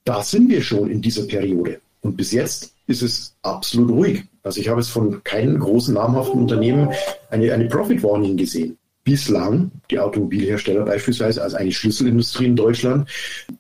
Da 0.04 0.22
sind 0.22 0.50
wir 0.50 0.62
schon 0.62 0.92
in 0.92 1.02
dieser 1.02 1.26
Periode. 1.26 1.80
Und 2.06 2.18
bis 2.18 2.32
jetzt 2.34 2.76
ist 2.86 3.02
es 3.02 3.36
absolut 3.42 3.90
ruhig. 3.90 4.26
Also 4.44 4.62
ich 4.62 4.70
habe 4.70 4.80
es 4.80 4.90
von 4.90 5.24
keinem 5.24 5.58
großen 5.58 5.96
namhaften 5.96 6.40
Unternehmen 6.40 6.92
eine, 7.32 7.52
eine 7.52 7.68
Profit 7.68 8.04
Warning 8.04 8.38
gesehen. 8.38 8.78
Bislang, 9.04 9.72
die 9.90 9.98
Automobilhersteller 9.98 10.86
beispielsweise, 10.86 11.42
als 11.42 11.56
eine 11.56 11.72
Schlüsselindustrie 11.72 12.46
in 12.46 12.56
Deutschland, 12.56 13.10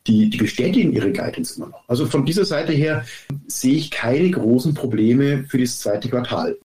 die, 0.05 0.29
die 0.29 0.37
bestätigen 0.37 0.93
ihre 0.93 1.11
Guidance 1.11 1.57
immer 1.57 1.69
noch. 1.69 1.89
Also 1.89 2.05
von 2.05 2.23
dieser 2.23 2.45
Seite 2.45 2.71
her 2.71 3.03
sehe 3.47 3.77
ich 3.77 3.89
keine 3.89 4.29
großen 4.29 4.75
Probleme 4.75 5.45
für 5.47 5.57
das 5.57 5.79
zweite 5.79 6.07
Quartal. 6.07 6.55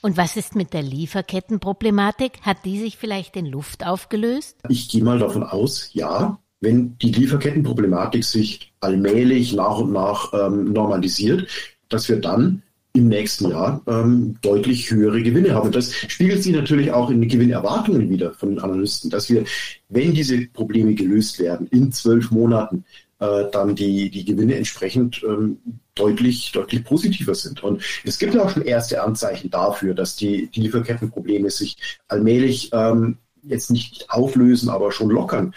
Und 0.00 0.16
was 0.16 0.36
ist 0.36 0.54
mit 0.54 0.72
der 0.72 0.82
Lieferkettenproblematik? 0.82 2.42
Hat 2.42 2.58
die 2.64 2.78
sich 2.78 2.96
vielleicht 2.96 3.34
in 3.34 3.46
Luft 3.46 3.84
aufgelöst? 3.84 4.58
Ich 4.68 4.88
gehe 4.88 5.02
mal 5.02 5.18
davon 5.18 5.42
aus, 5.42 5.90
ja 5.92 6.38
wenn 6.60 6.96
die 6.98 7.12
Lieferkettenproblematik 7.12 8.24
sich 8.24 8.72
allmählich 8.80 9.52
nach 9.52 9.78
und 9.78 9.92
nach 9.92 10.32
ähm, 10.32 10.72
normalisiert, 10.72 11.46
dass 11.88 12.08
wir 12.08 12.20
dann 12.20 12.62
im 12.96 13.08
nächsten 13.08 13.50
Jahr 13.50 13.82
ähm, 13.86 14.36
deutlich 14.40 14.90
höhere 14.90 15.22
Gewinne 15.22 15.54
haben. 15.54 15.66
Und 15.66 15.76
das 15.76 15.94
spiegelt 15.94 16.42
sich 16.42 16.54
natürlich 16.54 16.92
auch 16.92 17.10
in 17.10 17.20
den 17.20 17.28
Gewinnerwartungen 17.28 18.08
wieder 18.08 18.32
von 18.32 18.50
den 18.50 18.58
Analysten, 18.58 19.10
dass 19.10 19.28
wir, 19.28 19.44
wenn 19.90 20.14
diese 20.14 20.46
Probleme 20.46 20.94
gelöst 20.94 21.38
werden, 21.38 21.66
in 21.68 21.92
zwölf 21.92 22.30
Monaten 22.30 22.84
äh, 23.18 23.44
dann 23.52 23.74
die, 23.74 24.10
die 24.10 24.24
Gewinne 24.24 24.56
entsprechend 24.56 25.22
ähm, 25.28 25.58
deutlich, 25.94 26.52
deutlich 26.52 26.84
positiver 26.84 27.34
sind. 27.34 27.62
Und 27.62 27.82
es 28.04 28.18
gibt 28.18 28.34
ja 28.34 28.42
auch 28.42 28.50
schon 28.50 28.62
erste 28.62 29.02
Anzeichen 29.02 29.50
dafür, 29.50 29.94
dass 29.94 30.16
die, 30.16 30.48
die 30.48 30.62
Lieferkettenprobleme 30.62 31.50
sich 31.50 31.76
allmählich 32.08 32.70
ähm, 32.72 33.18
jetzt 33.42 33.70
nicht 33.70 34.06
auflösen, 34.10 34.68
aber 34.68 34.92
schon 34.92 35.10
lockern. 35.10 35.54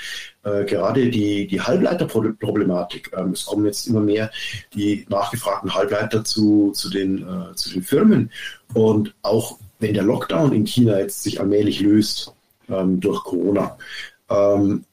Äh, 0.50 0.66
gerade 0.66 1.10
die, 1.10 1.48
die 1.48 1.62
Halbleiterproblematik. 1.62 3.12
Ähm, 3.16 3.32
es 3.32 3.46
kommen 3.46 3.66
jetzt 3.66 3.88
immer 3.88 4.02
mehr 4.02 4.32
die 4.74 5.06
nachgefragten 5.10 5.74
Halbleiter 5.74 6.24
zu, 6.24 6.72
zu, 6.72 6.90
den, 6.90 7.20
äh, 7.20 7.56
zu 7.56 7.70
den 7.72 7.84
Firmen. 7.84 8.32
Und 8.74 9.14
auch 9.22 9.58
wenn 9.80 9.94
der 9.94 10.04
Lockdown 10.04 10.54
in 10.54 10.66
China 10.66 11.00
jetzt 11.00 11.24
sich 11.24 11.40
allmählich 11.40 11.82
löst 11.82 12.34
ähm, 12.70 13.00
durch 13.00 13.24
Corona, 13.24 13.78
ähm, 14.30 14.84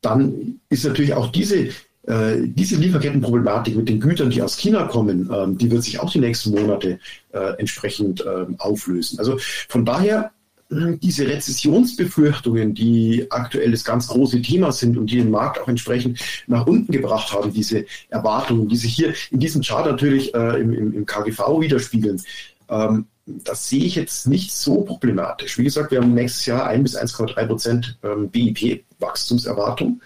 dann 0.00 0.60
ist 0.68 0.84
natürlich 0.84 1.14
auch 1.14 1.28
diese, 1.28 1.68
äh, 2.06 2.36
diese 2.42 2.76
Lieferkettenproblematik 2.76 3.76
mit 3.76 3.88
den 3.88 4.00
Gütern, 4.00 4.30
die 4.30 4.42
aus 4.42 4.56
China 4.56 4.84
kommen, 4.84 5.28
ähm, 5.32 5.58
die 5.58 5.70
wird 5.70 5.82
sich 5.82 5.98
auch 5.98 6.10
die 6.10 6.20
nächsten 6.20 6.50
Monate 6.50 7.00
äh, 7.32 7.58
entsprechend 7.58 8.24
ähm, 8.26 8.56
auflösen. 8.58 9.18
Also 9.18 9.38
von 9.68 9.84
daher 9.84 10.30
diese 10.70 11.26
Rezessionsbefürchtungen, 11.26 12.74
die 12.74 13.26
aktuell 13.30 13.70
das 13.70 13.84
ganz 13.84 14.08
große 14.08 14.42
Thema 14.42 14.70
sind 14.70 14.98
und 14.98 15.10
die 15.10 15.16
den 15.16 15.30
Markt 15.30 15.60
auch 15.60 15.68
entsprechend 15.68 16.20
nach 16.46 16.66
unten 16.66 16.92
gebracht 16.92 17.32
haben, 17.32 17.52
diese 17.52 17.86
Erwartungen, 18.10 18.68
die 18.68 18.76
sich 18.76 18.94
hier 18.94 19.14
in 19.30 19.40
diesem 19.40 19.62
Chart 19.62 19.86
natürlich 19.86 20.34
äh, 20.34 20.60
im, 20.60 20.74
im, 20.74 20.92
im, 20.92 21.06
KGV 21.06 21.60
widerspiegeln, 21.60 22.20
ähm, 22.68 23.06
das 23.26 23.68
sehe 23.68 23.84
ich 23.84 23.94
jetzt 23.94 24.26
nicht 24.26 24.52
so 24.52 24.82
problematisch. 24.82 25.58
Wie 25.58 25.64
gesagt, 25.64 25.90
wir 25.90 26.00
haben 26.00 26.14
nächstes 26.14 26.46
Jahr 26.46 26.66
1 26.66 26.82
bis 26.82 26.98
1,3 26.98 27.46
Prozent 27.46 27.98
ähm, 28.02 28.30
BIP-Wachstumserwartung. 28.30 30.00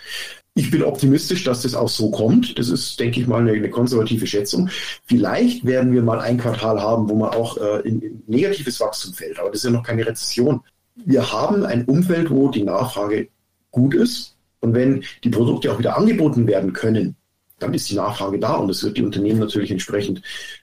Ich 0.54 0.70
bin 0.70 0.82
optimistisch, 0.82 1.44
dass 1.44 1.62
das 1.62 1.74
auch 1.74 1.88
so 1.88 2.10
kommt. 2.10 2.58
Das 2.58 2.68
ist, 2.68 3.00
denke 3.00 3.20
ich 3.20 3.26
mal, 3.26 3.40
eine, 3.40 3.52
eine 3.52 3.70
konservative 3.70 4.26
Schätzung. 4.26 4.68
Vielleicht 5.06 5.64
werden 5.64 5.92
wir 5.94 6.02
mal 6.02 6.20
ein 6.20 6.36
Quartal 6.36 6.80
haben, 6.80 7.08
wo 7.08 7.14
man 7.14 7.30
auch 7.30 7.56
äh, 7.56 7.80
in, 7.88 8.02
in 8.02 8.22
negatives 8.26 8.78
Wachstum 8.78 9.14
fällt. 9.14 9.38
Aber 9.38 9.48
das 9.48 9.58
ist 9.58 9.64
ja 9.64 9.70
noch 9.70 9.82
keine 9.82 10.06
Rezession. 10.06 10.60
Wir 10.94 11.32
haben 11.32 11.64
ein 11.64 11.86
Umfeld, 11.86 12.30
wo 12.30 12.50
die 12.50 12.64
Nachfrage 12.64 13.28
gut 13.70 13.94
ist. 13.94 14.36
Und 14.60 14.74
wenn 14.74 15.04
die 15.24 15.30
Produkte 15.30 15.72
auch 15.72 15.78
wieder 15.78 15.96
angeboten 15.96 16.46
werden 16.46 16.74
können, 16.74 17.16
dann 17.58 17.72
ist 17.72 17.88
die 17.88 17.96
Nachfrage 17.96 18.38
da 18.38 18.54
und 18.54 18.68
das 18.68 18.82
wird 18.82 18.96
die 18.96 19.02
Unternehmen 19.02 19.40
natürlich 19.40 19.70
entsprechend 19.70 20.20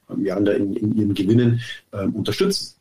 ähm, 0.10 0.26
ja, 0.26 0.38
in, 0.38 0.76
in 0.76 0.96
ihren 0.96 1.14
Gewinnen 1.16 1.62
äh, 1.92 2.06
unterstützen. 2.06 2.76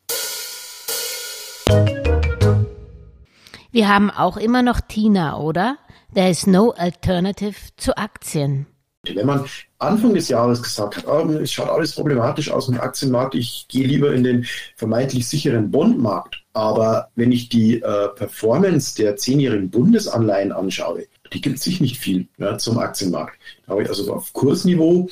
Wir 3.71 3.87
haben 3.87 4.09
auch 4.11 4.37
immer 4.37 4.61
noch 4.61 4.81
Tina, 4.81 5.37
oder? 5.37 5.77
There 6.13 6.29
is 6.29 6.47
no 6.47 6.71
alternative 6.71 7.55
zu 7.77 7.95
Aktien. 7.95 8.65
Wenn 9.03 9.27
man 9.27 9.45
Anfang 9.77 10.13
des 10.13 10.27
Jahres 10.27 10.61
gesagt 10.61 10.97
hat, 10.97 11.07
oh, 11.07 11.29
es 11.29 11.53
schaut 11.53 11.69
alles 11.69 11.93
problematisch 11.93 12.51
aus 12.51 12.67
im 12.67 12.79
Aktienmarkt, 12.79 13.35
ich 13.35 13.67
gehe 13.69 13.87
lieber 13.87 14.13
in 14.13 14.23
den 14.23 14.45
vermeintlich 14.75 15.27
sicheren 15.27 15.71
Bondmarkt. 15.71 16.43
Aber 16.53 17.09
wenn 17.15 17.31
ich 17.31 17.47
die 17.47 17.81
äh, 17.81 18.09
Performance 18.09 18.95
der 18.95 19.15
zehnjährigen 19.15 19.69
Bundesanleihen 19.69 20.51
anschaue, 20.51 21.05
die 21.31 21.41
gibt 21.41 21.59
sich 21.59 21.79
nicht 21.79 21.97
viel 21.97 22.27
ja, 22.37 22.57
zum 22.57 22.79
Aktienmarkt. 22.79 23.37
Da 23.65 23.73
habe 23.73 23.83
ich 23.83 23.89
also 23.89 24.11
auf 24.11 24.33
Kursniveau 24.33 25.07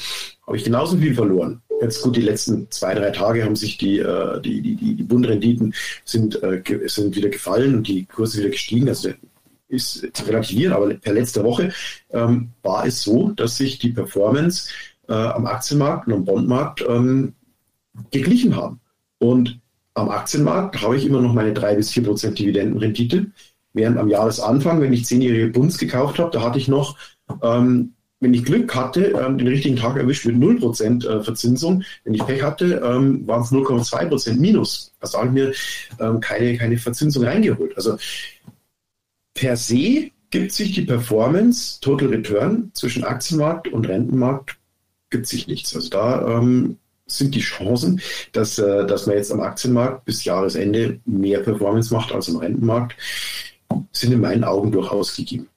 habe 0.47 0.57
ich 0.57 0.63
genauso 0.63 0.97
viel 0.97 1.13
verloren. 1.13 1.61
Jetzt 1.79 2.01
gut, 2.01 2.15
die 2.15 2.21
letzten 2.21 2.69
zwei, 2.71 2.95
drei 2.95 3.11
Tage 3.11 3.43
haben 3.43 3.55
sich 3.55 3.77
die, 3.77 3.99
äh, 3.99 4.41
die, 4.41 4.61
die, 4.61 4.95
die, 4.95 5.03
Bundrenditen 5.03 5.75
sind, 6.05 6.41
äh, 6.41 6.61
sind 6.87 7.15
wieder 7.15 7.29
gefallen 7.29 7.75
und 7.75 7.87
die 7.87 8.05
Kurse 8.05 8.39
wieder 8.39 8.49
gestiegen. 8.49 8.89
Also 8.89 9.09
ist 9.67 10.07
zu 10.13 10.25
relativieren, 10.25 10.73
aber 10.73 10.93
per 10.93 11.13
letzte 11.13 11.43
Woche 11.43 11.71
ähm, 12.11 12.49
war 12.63 12.85
es 12.85 13.01
so, 13.01 13.31
dass 13.31 13.57
sich 13.57 13.79
die 13.79 13.91
Performance 13.91 14.69
äh, 15.07 15.13
am 15.13 15.45
Aktienmarkt 15.45 16.07
und 16.07 16.13
am 16.13 16.25
Bondmarkt 16.25 16.85
ähm, 16.87 17.33
geglichen 18.11 18.55
haben. 18.55 18.79
Und 19.19 19.59
am 19.93 20.09
Aktienmarkt 20.09 20.81
habe 20.81 20.95
ich 20.95 21.05
immer 21.05 21.21
noch 21.21 21.33
meine 21.33 21.53
drei 21.53 21.75
bis 21.75 21.91
vier 21.91 22.03
Prozent 22.03 22.39
Dividendenrendite, 22.39 23.27
während 23.73 23.97
am 23.97 24.09
Jahresanfang, 24.09 24.81
wenn 24.81 24.93
ich 24.93 25.05
zehnjährige 25.05 25.47
Bunds 25.47 25.77
gekauft 25.77 26.19
habe, 26.19 26.31
da 26.31 26.41
hatte 26.41 26.59
ich 26.59 26.67
noch 26.67 26.97
ähm, 27.41 27.93
wenn 28.19 28.33
ich 28.33 28.45
Glück 28.45 28.73
hatte, 28.73 29.05
ähm, 29.11 29.37
den 29.37 29.47
richtigen 29.47 29.75
Tag 29.75 29.97
erwischt 29.97 30.25
mit 30.25 30.35
0% 30.35 31.07
äh, 31.07 31.23
Verzinsung. 31.23 31.83
Wenn 32.03 32.13
ich 32.13 32.25
Pech 32.25 32.41
hatte, 32.41 32.81
ähm, 32.83 33.27
waren 33.27 33.43
es 33.43 33.51
0,2% 33.51 34.37
minus. 34.37 34.93
Also 34.99 35.19
habe 35.19 35.27
ich 35.27 35.33
mir 35.33 35.53
ähm, 35.99 36.19
keine, 36.19 36.57
keine 36.57 36.77
Verzinsung 36.77 37.25
reingeholt. 37.25 37.75
Also 37.77 37.97
per 39.37 39.55
se 39.55 40.11
gibt 40.31 40.51
sich 40.51 40.73
die 40.73 40.81
Performance, 40.81 41.79
Total 41.79 42.09
Return 42.09 42.71
zwischen 42.73 43.05
Aktienmarkt 43.05 43.69
und 43.69 43.87
Rentenmarkt, 43.87 44.57
gibt 45.09 45.27
sich 45.27 45.47
nichts. 45.47 45.73
Also 45.73 45.89
da 45.89 46.37
ähm, 46.37 46.77
sind 47.05 47.33
die 47.35 47.39
Chancen, 47.39 48.01
dass, 48.33 48.57
äh, 48.57 48.85
dass 48.85 49.05
man 49.05 49.15
jetzt 49.15 49.31
am 49.31 49.39
Aktienmarkt 49.39 50.03
bis 50.05 50.25
Jahresende 50.25 50.99
mehr 51.05 51.39
Performance 51.39 51.93
macht 51.93 52.11
als 52.11 52.27
am 52.29 52.37
Rentenmarkt, 52.37 52.97
sind 53.93 54.11
in 54.11 54.21
meinen 54.21 54.43
Augen 54.43 54.71
durchaus 54.71 55.15
gegeben. 55.15 55.47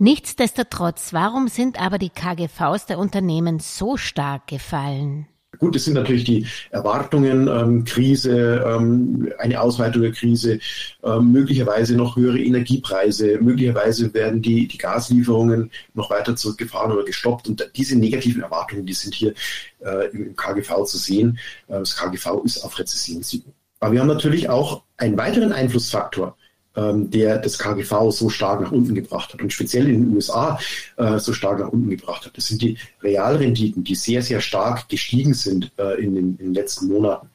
Nichtsdestotrotz, 0.00 1.12
warum 1.12 1.48
sind 1.48 1.80
aber 1.80 1.98
die 1.98 2.10
KGVs 2.10 2.86
der 2.86 2.98
Unternehmen 2.98 3.58
so 3.58 3.96
stark 3.96 4.46
gefallen? 4.46 5.26
Gut, 5.58 5.74
es 5.74 5.84
sind 5.84 5.94
natürlich 5.94 6.24
die 6.24 6.46
Erwartungen, 6.70 7.48
ähm, 7.48 7.84
Krise, 7.84 8.64
ähm, 8.64 9.32
eine 9.38 9.60
Ausweitung 9.60 10.02
der 10.02 10.12
Krise, 10.12 10.60
ähm, 11.02 11.32
möglicherweise 11.32 11.96
noch 11.96 12.16
höhere 12.16 12.38
Energiepreise, 12.38 13.38
möglicherweise 13.40 14.12
werden 14.14 14.40
die, 14.40 14.68
die 14.68 14.78
Gaslieferungen 14.78 15.70
noch 15.94 16.10
weiter 16.10 16.36
zurückgefahren 16.36 16.92
oder 16.92 17.04
gestoppt. 17.04 17.48
Und 17.48 17.70
diese 17.76 17.98
negativen 17.98 18.42
Erwartungen, 18.42 18.86
die 18.86 18.92
sind 18.92 19.14
hier 19.14 19.34
äh, 19.80 20.10
im 20.12 20.36
KGV 20.36 20.84
zu 20.84 20.98
sehen. 20.98 21.38
Äh, 21.66 21.80
das 21.80 21.96
KGV 21.96 22.44
ist 22.44 22.58
auf 22.58 22.78
Rezessionsniveau. 22.78 23.52
Aber 23.80 23.92
wir 23.92 24.00
haben 24.00 24.08
natürlich 24.08 24.48
auch 24.48 24.82
einen 24.96 25.16
weiteren 25.16 25.52
Einflussfaktor, 25.52 26.28
ähm, 26.28 26.36
der 26.78 27.38
das 27.38 27.58
KGV 27.58 28.10
so 28.10 28.28
stark 28.28 28.60
nach 28.60 28.72
unten 28.72 28.94
gebracht 28.94 29.32
hat 29.32 29.42
und 29.42 29.52
speziell 29.52 29.88
in 29.88 30.04
den 30.04 30.14
USA 30.14 30.58
äh, 30.96 31.18
so 31.18 31.32
stark 31.32 31.60
nach 31.60 31.68
unten 31.68 31.90
gebracht 31.90 32.26
hat. 32.26 32.36
Das 32.36 32.46
sind 32.46 32.62
die 32.62 32.76
Realrenditen, 33.02 33.84
die 33.84 33.94
sehr, 33.94 34.22
sehr 34.22 34.40
stark 34.40 34.88
gestiegen 34.88 35.34
sind 35.34 35.72
äh, 35.78 36.00
in, 36.00 36.14
den, 36.14 36.36
in 36.38 36.46
den 36.46 36.54
letzten 36.54 36.88
Monaten. 36.88 37.28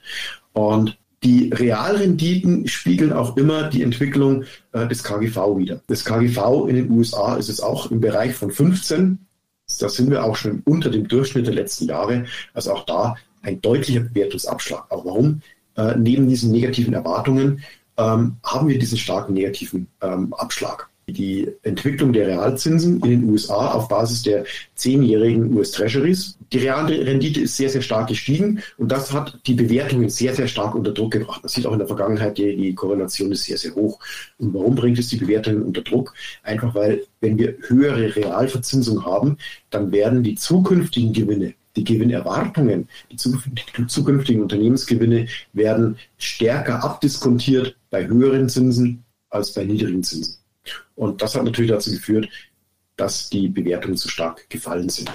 Und 0.53 0.97
die 1.23 1.49
Realrenditen 1.53 2.67
spiegeln 2.67 3.13
auch 3.13 3.37
immer 3.37 3.69
die 3.69 3.81
Entwicklung 3.81 4.43
äh, 4.73 4.87
des 4.87 5.03
KGV 5.03 5.57
wieder. 5.57 5.81
Das 5.87 6.03
KGV 6.03 6.67
in 6.67 6.75
den 6.75 6.91
USA 6.91 7.35
ist 7.35 7.47
jetzt 7.47 7.63
auch 7.63 7.91
im 7.91 8.01
Bereich 8.01 8.35
von 8.35 8.51
15. 8.51 9.19
Da 9.79 9.89
sind 9.89 10.11
wir 10.11 10.23
auch 10.23 10.35
schon 10.35 10.61
unter 10.65 10.89
dem 10.89 11.07
Durchschnitt 11.07 11.47
der 11.47 11.53
letzten 11.53 11.85
Jahre. 11.85 12.25
Also 12.53 12.73
auch 12.73 12.85
da 12.85 13.15
ein 13.41 13.61
deutlicher 13.61 14.01
Bewertungsabschlag. 14.01 14.91
Auch 14.91 15.05
warum? 15.05 15.41
Äh, 15.75 15.95
neben 15.97 16.27
diesen 16.27 16.51
negativen 16.51 16.93
Erwartungen 16.93 17.63
ähm, 17.97 18.37
haben 18.43 18.67
wir 18.67 18.79
diesen 18.79 18.97
starken 18.97 19.33
negativen 19.33 19.87
ähm, 20.01 20.33
Abschlag. 20.33 20.89
Die 21.05 21.51
Entwicklung 21.63 22.13
der 22.13 22.27
Realzinsen 22.27 23.01
in 23.01 23.09
den 23.09 23.29
USA 23.29 23.71
auf 23.71 23.89
Basis 23.89 24.23
der 24.23 24.45
zehnjährigen 24.75 25.53
US 25.53 25.71
Treasuries. 25.71 26.37
Die 26.53 26.59
Realrendite 26.59 27.41
ist 27.41 27.57
sehr, 27.57 27.69
sehr 27.69 27.81
stark 27.81 28.07
gestiegen 28.07 28.61
und 28.77 28.89
das 28.89 29.11
hat 29.11 29.37
die 29.45 29.53
Bewertungen 29.53 30.09
sehr, 30.09 30.33
sehr 30.33 30.47
stark 30.47 30.73
unter 30.75 30.91
Druck 30.91 31.11
gebracht. 31.11 31.43
Man 31.43 31.49
sieht 31.49 31.65
auch 31.65 31.73
in 31.73 31.79
der 31.79 31.87
Vergangenheit, 31.87 32.37
die, 32.37 32.55
die 32.55 32.73
Korrelation 32.73 33.33
ist 33.33 33.43
sehr, 33.43 33.57
sehr 33.57 33.75
hoch. 33.75 33.99
Und 34.37 34.53
warum 34.53 34.75
bringt 34.75 34.97
es 34.97 35.09
die 35.09 35.17
Bewertungen 35.17 35.63
unter 35.63 35.81
Druck? 35.81 36.13
Einfach 36.41 36.73
weil, 36.73 37.03
wenn 37.19 37.37
wir 37.37 37.57
höhere 37.67 38.15
Realverzinsung 38.15 39.03
haben, 39.03 39.37
dann 39.71 39.91
werden 39.91 40.23
die 40.23 40.35
zukünftigen 40.35 41.11
Gewinne 41.11 41.53
die 41.75 41.83
Gewinnerwartungen, 41.83 42.87
die 43.11 43.17
zukünftigen 43.17 44.43
Unternehmensgewinne 44.43 45.27
werden 45.53 45.97
stärker 46.17 46.83
abdiskontiert 46.83 47.75
bei 47.89 48.07
höheren 48.07 48.49
Zinsen 48.49 49.03
als 49.29 49.53
bei 49.53 49.63
niedrigen 49.63 50.03
Zinsen. 50.03 50.37
Und 50.95 51.21
das 51.21 51.35
hat 51.35 51.43
natürlich 51.43 51.71
dazu 51.71 51.91
geführt, 51.91 52.29
dass 52.95 53.29
die 53.29 53.47
Bewertungen 53.47 53.97
so 53.97 54.07
stark 54.07 54.49
gefallen 54.49 54.89
sind. 54.89 55.11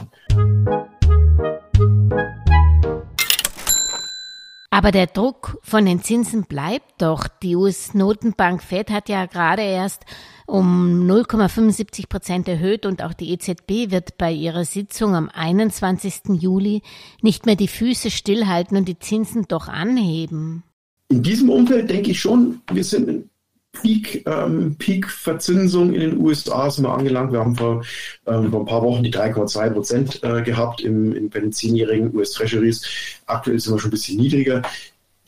Aber 4.71 4.93
der 4.93 5.07
Druck 5.07 5.59
von 5.63 5.87
den 5.87 6.03
Zinsen 6.03 6.45
bleibt 6.45 7.03
doch. 7.03 7.27
Die 7.43 7.57
US-Notenbank 7.57 8.63
Fed 8.63 8.91
hat 8.91 9.09
ja 9.09 9.27
gerade 9.27 9.63
erst 9.63 10.05
um 10.49 11.07
0,75 11.07 12.09
Prozent 12.09 12.49
erhöht 12.49 12.87
und 12.87 13.03
auch 13.03 13.13
die 13.13 13.33
EZB 13.33 13.91
wird 13.91 14.17
bei 14.17 14.33
ihrer 14.33 14.65
Sitzung 14.65 15.15
am 15.15 15.29
21. 15.29 16.41
Juli 16.41 16.83
nicht 17.21 17.45
mehr 17.45 17.55
die 17.55 17.69
Füße 17.69 18.11
stillhalten 18.11 18.77
und 18.79 18.89
die 18.89 18.99
Zinsen 18.99 19.45
doch 19.47 19.69
anheben. 19.69 20.63
In 21.11 21.23
diesem 21.23 21.51
Umfeld 21.51 21.91
denke 21.91 22.13
ich 22.13 22.21
schon, 22.21 22.63
wir 22.73 22.83
sind 22.83 23.09
in 23.09 23.31
Peak, 23.73 24.27
ähm, 24.27 24.77
Peak-Verzinsung 24.79 25.93
in 25.93 26.01
den 26.01 26.19
USA 26.19 26.71
sind 26.71 26.85
wir 26.85 26.95
angelangt. 26.95 27.33
Wir 27.33 27.41
haben 27.41 27.55
vor, 27.55 27.85
ähm, 28.27 28.51
vor 28.51 28.61
ein 28.61 28.67
paar 28.67 28.83
Wochen 28.83 29.03
die 29.03 29.13
3,2 29.13 29.71
Prozent 29.71 30.25
äh, 30.25 30.43
gehabt 30.43 30.81
im, 30.81 31.13
im, 31.13 31.29
bei 31.29 31.41
den 31.41 31.53
zehnjährigen 31.53 32.15
US-Treasuries. 32.17 32.83
Aktuell 33.27 33.61
sind 33.61 33.75
wir 33.75 33.79
schon 33.79 33.89
ein 33.89 33.93
bisschen 33.93 34.19
niedriger. 34.19 34.63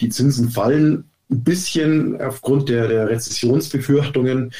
Die 0.00 0.08
Zinsen 0.08 0.50
fallen 0.50 1.04
ein 1.30 1.44
bisschen 1.44 2.20
aufgrund 2.20 2.70
der, 2.70 2.88
der 2.88 3.08
Rezessionsbefürchtungen 3.08 4.52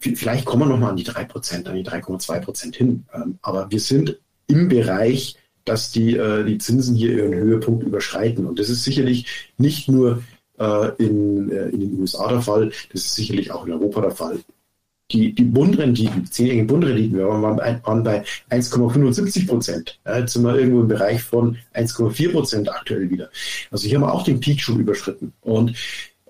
vielleicht 0.00 0.44
kommen 0.44 0.62
wir 0.62 0.66
nochmal 0.66 0.90
an 0.90 0.96
die 0.96 1.04
3%, 1.04 1.66
an 1.66 1.74
die 1.74 1.84
3,2% 1.84 2.74
hin. 2.74 3.04
Ähm, 3.14 3.38
aber 3.42 3.70
wir 3.70 3.80
sind 3.80 4.18
im 4.46 4.68
Bereich, 4.68 5.36
dass 5.64 5.90
die, 5.90 6.16
äh, 6.16 6.44
die 6.44 6.58
Zinsen 6.58 6.94
hier 6.94 7.12
ihren 7.12 7.34
Höhepunkt 7.34 7.84
überschreiten. 7.84 8.46
Und 8.46 8.58
das 8.58 8.70
ist 8.70 8.84
sicherlich 8.84 9.52
nicht 9.58 9.88
nur 9.88 10.22
äh, 10.58 10.90
in, 10.98 11.50
äh, 11.50 11.68
in 11.68 11.80
den 11.80 12.00
USA 12.00 12.28
der 12.28 12.42
Fall, 12.42 12.72
das 12.92 13.04
ist 13.04 13.14
sicherlich 13.14 13.50
auch 13.50 13.66
in 13.66 13.72
Europa 13.72 14.00
der 14.00 14.10
Fall. 14.10 14.38
Die, 15.10 15.32
die 15.34 15.44
Bundrenditen, 15.44 16.24
die 16.24 16.30
zehnjährigen 16.30 16.66
Bundrenditen, 16.66 17.16
wir 17.16 17.28
waren 17.28 17.56
bei, 17.56 17.80
waren 17.82 18.02
bei 18.02 18.24
1,75 18.50 19.46
Prozent. 19.46 19.98
Jetzt 20.06 20.34
sind 20.34 20.42
wir 20.42 20.54
irgendwo 20.54 20.82
im 20.82 20.88
Bereich 20.88 21.22
von 21.22 21.56
1,4 21.74 22.32
Prozent 22.32 22.70
aktuell 22.70 23.08
wieder. 23.08 23.30
Also 23.70 23.88
hier 23.88 23.96
haben 23.96 24.04
wir 24.04 24.12
auch 24.12 24.24
den 24.24 24.40
Peak 24.40 24.60
schon 24.60 24.78
überschritten. 24.78 25.32
Und 25.40 25.74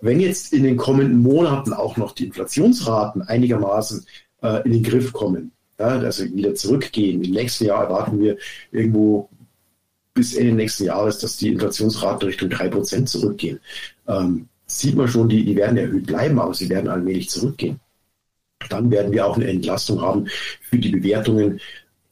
wenn 0.00 0.21
jetzt 0.21 0.52
in 0.52 0.62
den 0.62 0.76
kommenden 0.76 1.23
Monaten 1.23 1.73
auch 1.73 1.97
noch 1.97 2.12
die 2.12 2.26
Inflationsraten 2.26 3.23
einigermaßen 3.23 4.07
äh, 4.43 4.64
in 4.64 4.73
den 4.73 4.83
Griff 4.83 5.12
kommen, 5.12 5.52
ja, 5.78 5.87
also 5.87 6.25
wieder 6.25 6.55
zurückgehen, 6.55 7.23
im 7.23 7.33
nächsten 7.33 7.67
Jahr 7.67 7.85
erwarten 7.85 8.21
wir 8.21 8.37
irgendwo 8.73 9.28
bis 10.14 10.35
Ende 10.35 10.52
nächsten 10.52 10.85
Jahres, 10.85 11.19
dass 11.19 11.37
die 11.37 11.49
Inflationsraten 11.49 12.26
Richtung 12.26 12.49
3% 12.49 13.07
zurückgehen. 13.07 13.61
Ähm, 14.09 14.49
sieht 14.67 14.97
man 14.97 15.09
schon, 15.09 15.28
die, 15.28 15.45
die 15.45 15.57
werden 15.57 15.76
erhöht 15.76 16.07
bleiben, 16.07 16.40
aber 16.40 16.55
sie 16.55 16.69
werden 16.69 16.88
allmählich 16.88 17.31
zurückgehen. 17.31 17.78
Dann 18.69 18.90
werden 18.90 19.12
wir 19.12 19.26
auch 19.26 19.37
eine 19.37 19.47
Entlastung 19.47 20.02
haben 20.02 20.26
für 20.61 20.78
die 20.78 20.90
Bewertungen 20.90 21.61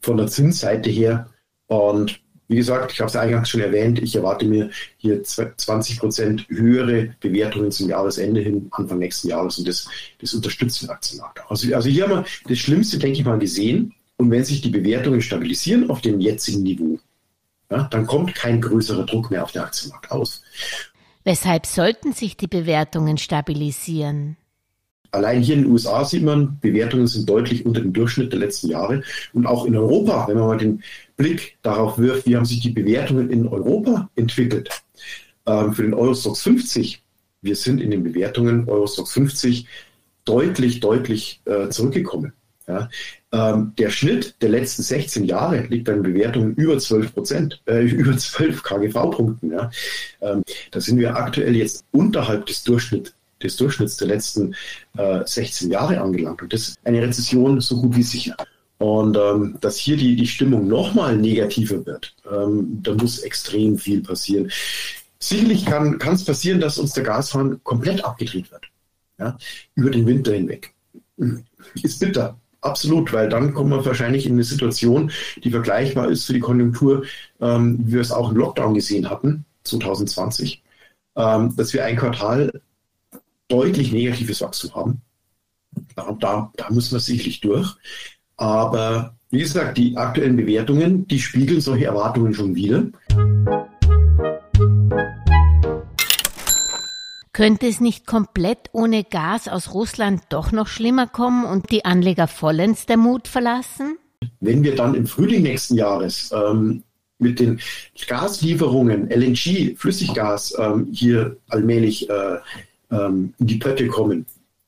von 0.01 0.15
der 0.15 0.27
Zinsseite 0.27 0.89
her. 0.89 1.29
Und 1.67 2.21
wie 2.47 2.55
gesagt, 2.55 2.93
ich 2.93 2.99
habe 2.99 3.09
es 3.09 3.15
eingangs 3.15 3.49
schon 3.49 3.61
erwähnt, 3.61 3.99
ich 3.99 4.15
erwarte 4.15 4.45
mir 4.45 4.69
hier 4.97 5.21
20 5.23 5.99
Prozent 5.99 6.45
höhere 6.47 7.15
Bewertungen 7.19 7.71
zum 7.71 7.89
Jahresende 7.89 8.41
hin, 8.41 8.67
Anfang 8.71 8.99
nächsten 8.99 9.27
Jahres 9.27 9.57
und 9.57 9.67
das, 9.67 9.87
das 10.19 10.33
unterstützt 10.33 10.81
den 10.81 10.89
Aktienmarkt. 10.89 11.41
Also, 11.49 11.73
also 11.75 11.89
hier 11.89 12.03
haben 12.03 12.11
wir 12.11 12.25
das 12.47 12.57
Schlimmste, 12.57 12.97
denke 12.97 13.19
ich 13.19 13.25
mal, 13.25 13.39
gesehen. 13.39 13.93
Und 14.15 14.31
wenn 14.31 14.43
sich 14.43 14.61
die 14.61 14.69
Bewertungen 14.69 15.21
stabilisieren 15.21 15.89
auf 15.89 16.01
dem 16.01 16.19
jetzigen 16.19 16.63
Niveau, 16.63 16.99
ja, 17.69 17.83
dann 17.91 18.07
kommt 18.07 18.33
kein 18.33 18.61
größerer 18.61 19.05
Druck 19.05 19.29
mehr 19.29 19.43
auf 19.43 19.51
den 19.51 19.61
Aktienmarkt 19.61 20.09
aus. 20.11 20.41
Weshalb 21.23 21.65
sollten 21.65 22.13
sich 22.13 22.37
die 22.37 22.47
Bewertungen 22.47 23.17
stabilisieren? 23.17 24.37
Allein 25.11 25.41
hier 25.41 25.55
in 25.55 25.63
den 25.63 25.71
USA 25.71 26.03
sieht 26.05 26.23
man, 26.23 26.59
Bewertungen 26.59 27.07
sind 27.07 27.29
deutlich 27.29 27.65
unter 27.65 27.81
dem 27.81 27.93
Durchschnitt 27.93 28.31
der 28.31 28.39
letzten 28.39 28.69
Jahre. 28.69 29.03
Und 29.33 29.45
auch 29.45 29.65
in 29.65 29.75
Europa, 29.75 30.27
wenn 30.27 30.37
man 30.37 30.47
mal 30.47 30.57
den 30.57 30.83
Blick 31.15 31.57
darauf 31.61 31.97
wirft, 31.97 32.27
wie 32.27 32.35
haben 32.35 32.45
sich 32.45 32.59
die 32.59 32.71
Bewertungen 32.71 33.29
in 33.29 33.47
Europa 33.47 34.09
entwickelt. 34.15 34.69
Ähm, 35.45 35.73
für 35.73 35.83
den 35.83 35.93
Eurostox 35.93 36.41
50, 36.41 37.01
wir 37.41 37.55
sind 37.55 37.81
in 37.81 37.91
den 37.91 38.03
Bewertungen 38.03 38.67
Eurostox 38.67 39.13
50 39.13 39.67
deutlich, 40.25 40.79
deutlich 40.79 41.41
äh, 41.45 41.69
zurückgekommen. 41.69 42.33
Ja. 42.67 42.89
Ähm, 43.31 43.73
der 43.77 43.89
Schnitt 43.89 44.35
der 44.41 44.49
letzten 44.49 44.83
16 44.83 45.23
Jahre 45.23 45.61
liegt 45.67 45.87
an 45.89 46.03
Bewertungen 46.03 46.53
über 46.55 46.77
12 46.77 47.13
Prozent, 47.13 47.61
äh, 47.65 47.81
über 47.85 48.17
12 48.17 48.61
KGV-Punkten. 48.61 49.51
Ja. 49.51 49.71
Ähm, 50.21 50.43
da 50.71 50.81
sind 50.81 50.99
wir 50.99 51.15
aktuell 51.15 51.55
jetzt 51.55 51.85
unterhalb 51.91 52.45
des 52.45 52.63
Durchschnitts 52.63 53.13
des 53.41 53.57
Durchschnitts 53.57 53.97
der 53.97 54.07
letzten 54.07 54.55
äh, 54.97 55.25
16 55.25 55.71
Jahre 55.71 56.01
angelangt. 56.01 56.41
Und 56.41 56.53
das 56.53 56.69
ist 56.69 56.79
eine 56.83 57.01
Rezession 57.01 57.61
so 57.61 57.81
gut 57.81 57.95
wie 57.95 58.03
sicher. 58.03 58.35
Und 58.79 59.17
ähm, 59.17 59.57
dass 59.59 59.77
hier 59.77 59.97
die, 59.97 60.15
die 60.15 60.27
Stimmung 60.27 60.67
nochmal 60.67 61.17
negativer 61.17 61.85
wird, 61.85 62.15
ähm, 62.31 62.79
da 62.83 62.93
muss 62.93 63.19
extrem 63.19 63.77
viel 63.77 64.01
passieren. 64.01 64.51
Sicherlich 65.19 65.65
kann 65.65 65.99
es 65.99 66.25
passieren, 66.25 66.59
dass 66.59 66.77
uns 66.77 66.93
der 66.93 67.03
Gashahn 67.03 67.59
komplett 67.63 68.03
abgedreht 68.05 68.51
wird. 68.51 68.65
Ja, 69.19 69.35
über 69.73 69.89
den 69.89 70.05
Winter 70.05 70.33
hinweg. 70.33 70.73
Ist 71.81 71.99
bitter, 71.99 72.37
absolut, 72.61 73.11
weil 73.13 73.29
dann 73.29 73.53
kommen 73.53 73.71
wir 73.71 73.83
wahrscheinlich 73.83 74.27
in 74.27 74.33
eine 74.33 74.43
Situation, 74.43 75.11
die 75.43 75.49
vergleichbar 75.49 76.09
ist 76.09 76.25
für 76.25 76.33
die 76.33 76.39
Konjunktur, 76.39 77.05
ähm, 77.41 77.79
wie 77.83 77.93
wir 77.93 78.01
es 78.01 78.11
auch 78.11 78.29
im 78.29 78.37
Lockdown 78.37 78.75
gesehen 78.75 79.09
hatten, 79.09 79.45
2020, 79.63 80.63
ähm, 81.15 81.55
dass 81.55 81.73
wir 81.73 81.83
ein 81.83 81.97
Quartal 81.97 82.61
deutlich 83.47 83.91
negatives 83.91 84.41
Wachstum 84.41 84.75
haben. 84.75 85.01
Da, 85.95 86.15
da, 86.19 86.51
da 86.55 86.69
müssen 86.69 86.93
wir 86.93 86.99
sicherlich 86.99 87.39
durch. 87.41 87.75
Aber 88.35 89.15
wie 89.29 89.39
gesagt, 89.39 89.77
die 89.77 89.97
aktuellen 89.97 90.37
Bewertungen, 90.37 91.07
die 91.07 91.19
spiegeln 91.19 91.61
solche 91.61 91.85
Erwartungen 91.85 92.33
schon 92.33 92.55
wieder. 92.55 92.85
Könnte 97.33 97.67
es 97.67 97.79
nicht 97.79 98.07
komplett 98.07 98.69
ohne 98.71 99.03
Gas 99.03 99.47
aus 99.47 99.73
Russland 99.73 100.23
doch 100.29 100.51
noch 100.51 100.67
schlimmer 100.67 101.05
kommen 101.05 101.45
und 101.45 101.69
die 101.71 101.85
Anleger 101.85 102.27
vollends 102.27 102.87
der 102.87 102.97
Mut 102.97 103.27
verlassen? 103.27 103.97
Wenn 104.39 104.63
wir 104.63 104.75
dann 104.75 104.95
im 104.95 105.05
Frühling 105.05 105.43
nächsten 105.43 105.75
Jahres 105.75 106.31
ähm, 106.33 106.83
mit 107.19 107.39
den 107.39 107.59
Gaslieferungen, 108.07 109.11
LNG, 109.11 109.75
Flüssiggas 109.77 110.55
ähm, 110.57 110.87
hier 110.91 111.37
allmählich 111.49 112.09
äh, 112.09 112.37
ähm, 112.91 113.33
in 113.39 113.47
die 113.47 113.57
Pötte 113.57 113.87
kommen. 113.87 114.25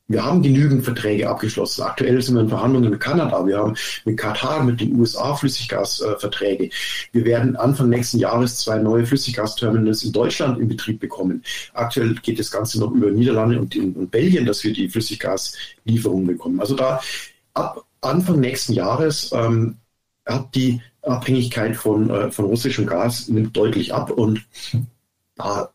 Wir 0.10 0.26
haben 0.26 0.42
genügend 0.42 0.84
Verträge 0.84 1.30
abgeschlossen. 1.30 1.84
Aktuell 1.84 2.20
sind 2.20 2.34
wir 2.34 2.42
in 2.42 2.50
Verhandlungen 2.50 2.90
mit 2.90 3.00
Kanada. 3.00 3.46
Wir 3.46 3.60
haben 3.60 3.76
mit 4.06 4.18
Katar, 4.18 4.64
mit 4.64 4.82
den 4.82 5.00
USA 5.00 5.36
Flüssiggasverträge. 5.36 6.64
Äh, 6.66 6.72
wir 7.12 7.26
werden 7.26 7.56
Anfang 7.56 7.90
nächsten 7.90 8.18
Jahres 8.18 8.58
zwei 8.58 8.80
neue 8.80 9.06
Flüssiggasterminals 9.06 10.04
in 10.04 10.12
Deutschland 10.12 10.60
in 10.60 10.68
Betrieb 10.68 11.00
bekommen. 11.00 11.44
Aktuell 11.76 12.16
geht 12.16 12.40
das 12.40 12.50
Ganze 12.50 12.80
noch 12.80 12.92
über 12.92 13.12
Niederlande 13.12 13.60
und, 13.60 13.76
und 13.76 14.10
Belgien, 14.10 14.48
dass 14.48 14.64
wir 14.64 14.74
die 14.74 14.90
Flüssiggaslieferungen 14.90 16.26
bekommen. 16.26 16.60
Also 16.60 16.76
da 16.76 17.00
ab 17.54 17.86
Anfang 18.02 18.40
nächsten 18.40 18.74
Jahres 18.74 19.32
ähm, 19.32 19.76
hat 20.26 20.56
die 20.56 20.82
Abhängigkeit 21.04 21.76
von, 21.76 22.10
äh, 22.10 22.32
von 22.32 22.46
russischem 22.46 22.88
Gas 22.88 23.28
nimmt 23.28 23.56
deutlich 23.56 23.94
ab 23.94 24.10
und 24.10 24.44
da 25.36 25.70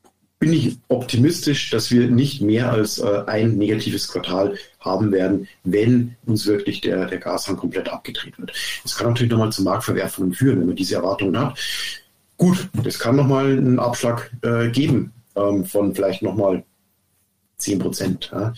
bin 0.45 0.53
ich 0.53 0.79
optimistisch, 0.89 1.71
dass 1.71 1.91
wir 1.91 2.07
nicht 2.11 2.43
mehr 2.43 2.71
als 2.71 2.99
äh, 2.99 3.23
ein 3.27 3.57
negatives 3.57 4.09
Quartal 4.09 4.59
haben 4.79 5.11
werden, 5.11 5.49
wenn 5.63 6.17
uns 6.27 6.45
wirklich 6.45 6.83
der, 6.83 7.07
der 7.07 7.17
Gashahn 7.17 7.57
komplett 7.57 7.89
abgedreht 7.89 8.39
wird. 8.39 8.53
Das 8.83 8.95
kann 8.95 9.09
natürlich 9.09 9.33
nochmal 9.33 9.53
zu 9.53 9.63
Marktverwerfungen 9.63 10.35
führen, 10.35 10.61
wenn 10.61 10.67
man 10.67 10.77
diese 10.77 10.97
Erwartungen 10.97 11.39
hat. 11.39 11.59
Gut, 12.37 12.69
das 12.75 12.99
kann 12.99 13.17
nochmal 13.17 13.57
einen 13.57 13.79
Abschlag 13.79 14.31
äh, 14.43 14.69
geben 14.69 15.15
ähm, 15.35 15.65
von 15.65 15.95
vielleicht 15.95 16.21
nochmal 16.21 16.63
10 17.57 17.79
Prozent. 17.79 18.31
Ja. 18.31 18.53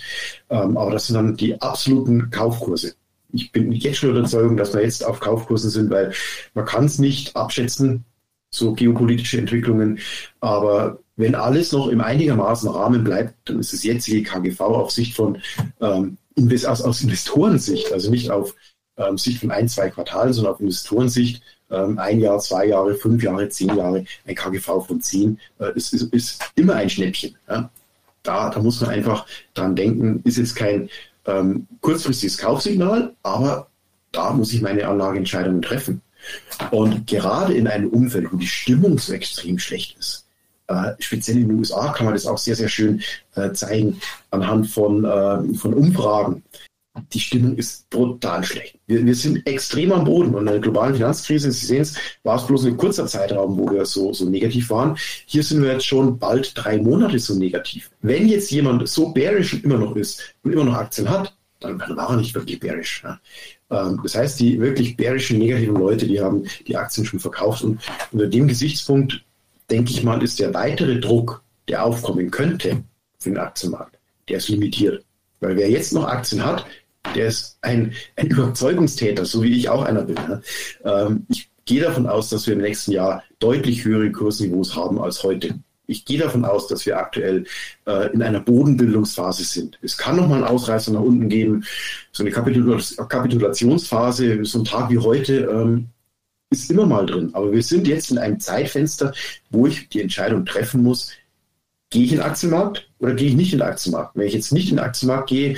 Ähm, 0.51 0.77
aber 0.77 0.91
das 0.91 1.07
sind 1.07 1.15
dann 1.15 1.37
die 1.37 1.61
absoluten 1.63 2.31
Kaufkurse. 2.31 2.97
Ich 3.33 3.53
bin 3.53 3.71
jetzt 3.71 3.99
schon 3.99 4.11
der 4.11 4.19
Überzeugung, 4.19 4.57
dass 4.57 4.75
wir 4.75 4.83
jetzt 4.83 5.07
auf 5.07 5.21
Kaufkursen 5.21 5.71
sind, 5.71 5.91
weil 5.91 6.13
man 6.53 6.65
kann 6.65 6.87
es 6.87 6.99
nicht 6.99 7.37
abschätzen, 7.37 8.05
so 8.51 8.73
geopolitische 8.73 9.39
Entwicklungen. 9.39 10.01
Aber 10.41 10.99
wenn 11.17 11.35
alles 11.35 11.73
noch 11.73 11.89
im 11.89 12.01
einigermaßen 12.01 12.69
Rahmen 12.69 13.03
bleibt, 13.03 13.35
dann 13.47 13.59
ist 13.59 13.73
das 13.73 13.83
jetzige 13.83 14.23
KGV 14.23 14.61
auf 14.61 14.91
Sicht 14.91 15.15
von 15.15 15.39
ähm, 15.81 16.19
aus, 16.39 16.83
aus 16.83 17.03
Investorensicht, 17.03 17.93
also 17.93 18.11
nicht 18.11 18.31
auf 18.31 18.55
ähm, 18.99 19.17
Sicht 19.17 19.41
von 19.41 19.51
ein, 19.51 19.69
zwei 19.69 19.89
Quartalen, 19.91 20.33
sondern 20.33 20.55
auf 20.55 20.61
Investorensicht, 20.61 21.43
ähm, 21.71 21.99
ein 21.99 22.21
Jahr, 22.21 22.39
zwei 22.39 22.67
Jahre, 22.67 22.95
fünf 22.95 23.23
Jahre, 23.23 23.49
zehn 23.49 23.75
Jahre, 23.75 24.05
ein 24.27 24.35
KGV 24.35 24.87
von 24.87 25.01
zehn, 25.01 25.39
äh, 25.59 25.73
ist, 25.75 25.93
ist, 25.93 26.13
ist 26.13 26.45
immer 26.55 26.75
ein 26.75 26.91
Schnäppchen. 26.91 27.35
Ja? 27.49 27.71
Da, 28.23 28.51
da 28.51 28.61
muss 28.61 28.81
man 28.81 28.91
einfach 28.91 29.27
dran 29.55 29.75
denken, 29.75 30.21
ist 30.25 30.39
jetzt 30.39 30.55
kein 30.55 30.89
ähm, 31.27 31.67
kurzfristiges 31.81 32.39
Kaufsignal, 32.39 33.15
aber 33.23 33.69
da 34.13 34.33
muss 34.33 34.53
ich 34.53 34.63
meine 34.63 34.87
Anlageentscheidungen 34.87 35.63
treffen. 35.63 36.03
Und 36.71 37.07
gerade 37.07 37.55
in 37.55 37.69
einem 37.69 37.89
Umfeld, 37.89 38.33
wo 38.33 38.37
die 38.37 38.47
Stimmung 38.47 38.99
so 38.99 39.13
extrem 39.13 39.59
schlecht 39.59 39.97
ist, 39.99 40.26
äh, 40.69 40.93
speziell 40.99 41.39
in 41.39 41.49
den 41.49 41.59
USA 41.59 41.93
kann 41.93 42.07
man 42.07 42.15
das 42.15 42.27
auch 42.27 42.39
sehr, 42.39 42.57
sehr 42.57 42.69
schön 42.69 43.03
äh, 43.35 43.53
zeigen 43.53 44.01
anhand 44.31 44.69
von, 44.69 45.05
äh, 45.05 45.55
von 45.55 45.75
Umfragen. 45.75 46.43
Die 47.13 47.21
Stimmung 47.21 47.57
ist 47.57 47.91
brutal 47.91 48.43
schlecht. 48.43 48.79
Wir, 48.87 49.05
wir 49.05 49.15
sind 49.15 49.47
extrem 49.47 49.93
am 49.93 50.05
Boden. 50.05 50.35
Und 50.35 50.47
in 50.47 50.53
der 50.53 50.61
globalen 50.61 50.95
Finanzkrise, 50.95 51.53
Sie 51.53 51.67
sehen 51.67 51.83
es, 51.83 51.95
war 52.23 52.37
es 52.37 52.47
bloß 52.47 52.65
ein 52.65 52.77
kurzer 52.79 53.07
Zeitraum, 53.07 53.59
wo 53.59 53.71
wir 53.71 53.85
so, 53.85 54.15
so 54.15 54.25
negativ 54.25 54.71
waren. 54.71 54.97
Hier 55.27 55.43
sind 55.43 55.63
wir 55.63 55.73
jetzt 55.73 55.87
schon 55.87 56.19
bald 56.19 56.53
drei 56.55 56.79
Monate 56.79 57.19
so 57.19 57.35
negativ. 57.35 57.91
Wenn 58.01 58.29
jetzt 58.29 58.51
jemand 58.51 58.89
so 58.89 59.11
bearish 59.13 59.63
immer 59.63 59.77
noch 59.77 59.95
ist 59.95 60.35
und 60.43 60.53
immer 60.53 60.65
noch 60.65 60.75
Aktien 60.75 61.11
hat, 61.11 61.37
dann, 61.61 61.79
dann 61.79 61.97
war 61.97 62.11
er 62.11 62.17
nicht 62.17 62.35
wirklich 62.35 62.61
bearish. 62.61 63.05
Ähm, 63.71 64.01
das 64.03 64.15
heißt, 64.15 64.41
die 64.41 64.61
wirklich 64.61 64.97
bärischen, 64.97 65.39
negativen 65.39 65.77
Leute, 65.77 66.07
die 66.07 66.21
haben 66.21 66.45
die 66.67 66.77
Aktien 66.77 67.07
schon 67.07 67.21
verkauft. 67.21 67.63
Und 67.63 67.81
unter 68.13 68.27
dem 68.27 68.49
Gesichtspunkt, 68.49 69.25
denke 69.71 69.91
ich 69.91 70.03
mal, 70.03 70.23
ist 70.23 70.39
der 70.39 70.55
weitere 70.55 71.01
Druck, 71.01 71.43
der 71.69 71.85
aufkommen 71.85 72.31
könnte 72.31 72.85
für 73.19 73.31
den 73.31 73.39
Aktienmarkt, 73.39 73.99
der 74.29 74.39
ist 74.39 74.49
limitiert. 74.49 75.05
Weil 75.41 75.57
wer 75.57 75.69
jetzt 75.69 75.93
noch 75.93 76.05
Aktien 76.05 76.45
hat, 76.45 76.67
der 77.15 77.27
ist 77.27 77.59
ein, 77.63 77.93
ein 78.17 78.27
Überzeugungstäter, 78.31 79.25
so 79.25 79.43
wie 79.43 79.57
ich 79.57 79.69
auch 79.69 79.83
einer 79.83 80.03
bin. 80.03 80.17
Ähm, 80.85 81.27
ich 81.29 81.51
gehe 81.65 81.83
davon 81.83 82.07
aus, 82.07 82.31
dass 82.31 82.47
wir 82.47 82.55
im 82.55 82.63
nächsten 82.63 82.93
Jahr 82.93 83.23
deutlich 83.39 83.85
höhere 83.85 84.11
Kursniveaus 84.11 84.75
haben 84.75 85.01
als 85.01 85.23
heute. 85.23 85.59
Ich 85.89 86.05
gehe 86.05 86.19
davon 86.19 86.45
aus, 86.45 86.67
dass 86.67 86.85
wir 86.85 86.99
aktuell 86.99 87.45
äh, 87.87 88.13
in 88.13 88.23
einer 88.23 88.41
Bodenbildungsphase 88.41 89.45
sind. 89.45 89.79
Es 89.83 89.97
kann 89.97 90.17
noch 90.17 90.27
mal 90.27 90.37
einen 90.37 90.45
Ausreißer 90.45 90.93
nach 90.93 91.01
unten 91.01 91.29
geben, 91.29 91.65
so 92.11 92.25
eine 92.25 92.33
Kapitula 92.33 92.81
Kapitulationsphase, 93.09 94.45
so 94.45 94.59
ein 94.61 94.65
Tag 94.65 94.91
wie 94.91 94.99
heute 94.99 95.43
ähm, 95.43 95.89
ist 96.51 96.71
immer 96.71 96.87
mal 96.87 97.07
drin. 97.07 97.31
Aber 97.33 97.53
wir 97.53 97.63
sind 97.63 97.87
jetzt 97.87 98.11
in 98.11 98.19
einem 98.19 98.41
Zeitfenster, 98.41 99.13
wo 99.51 99.67
ich 99.67 99.89
die 99.89 100.03
Entscheidung 100.03 100.45
treffen 100.45 100.83
muss, 100.83 101.13
gehe 101.91 102.05
ich 102.05 102.13
in 102.13 102.19
den 102.19 102.27
Aktienmarkt 102.27 102.89
oder 102.99 103.15
gehe 103.15 103.29
ich 103.29 103.35
nicht 103.35 103.53
in 103.53 103.59
den 103.59 103.69
Aktienmarkt? 103.69 104.17
Wenn 104.17 104.27
ich 104.27 104.35
jetzt 104.35 104.53
nicht 104.53 104.71
in 104.71 104.77
den 104.77 104.85
Aktienmarkt 104.85 105.29
gehe, 105.29 105.57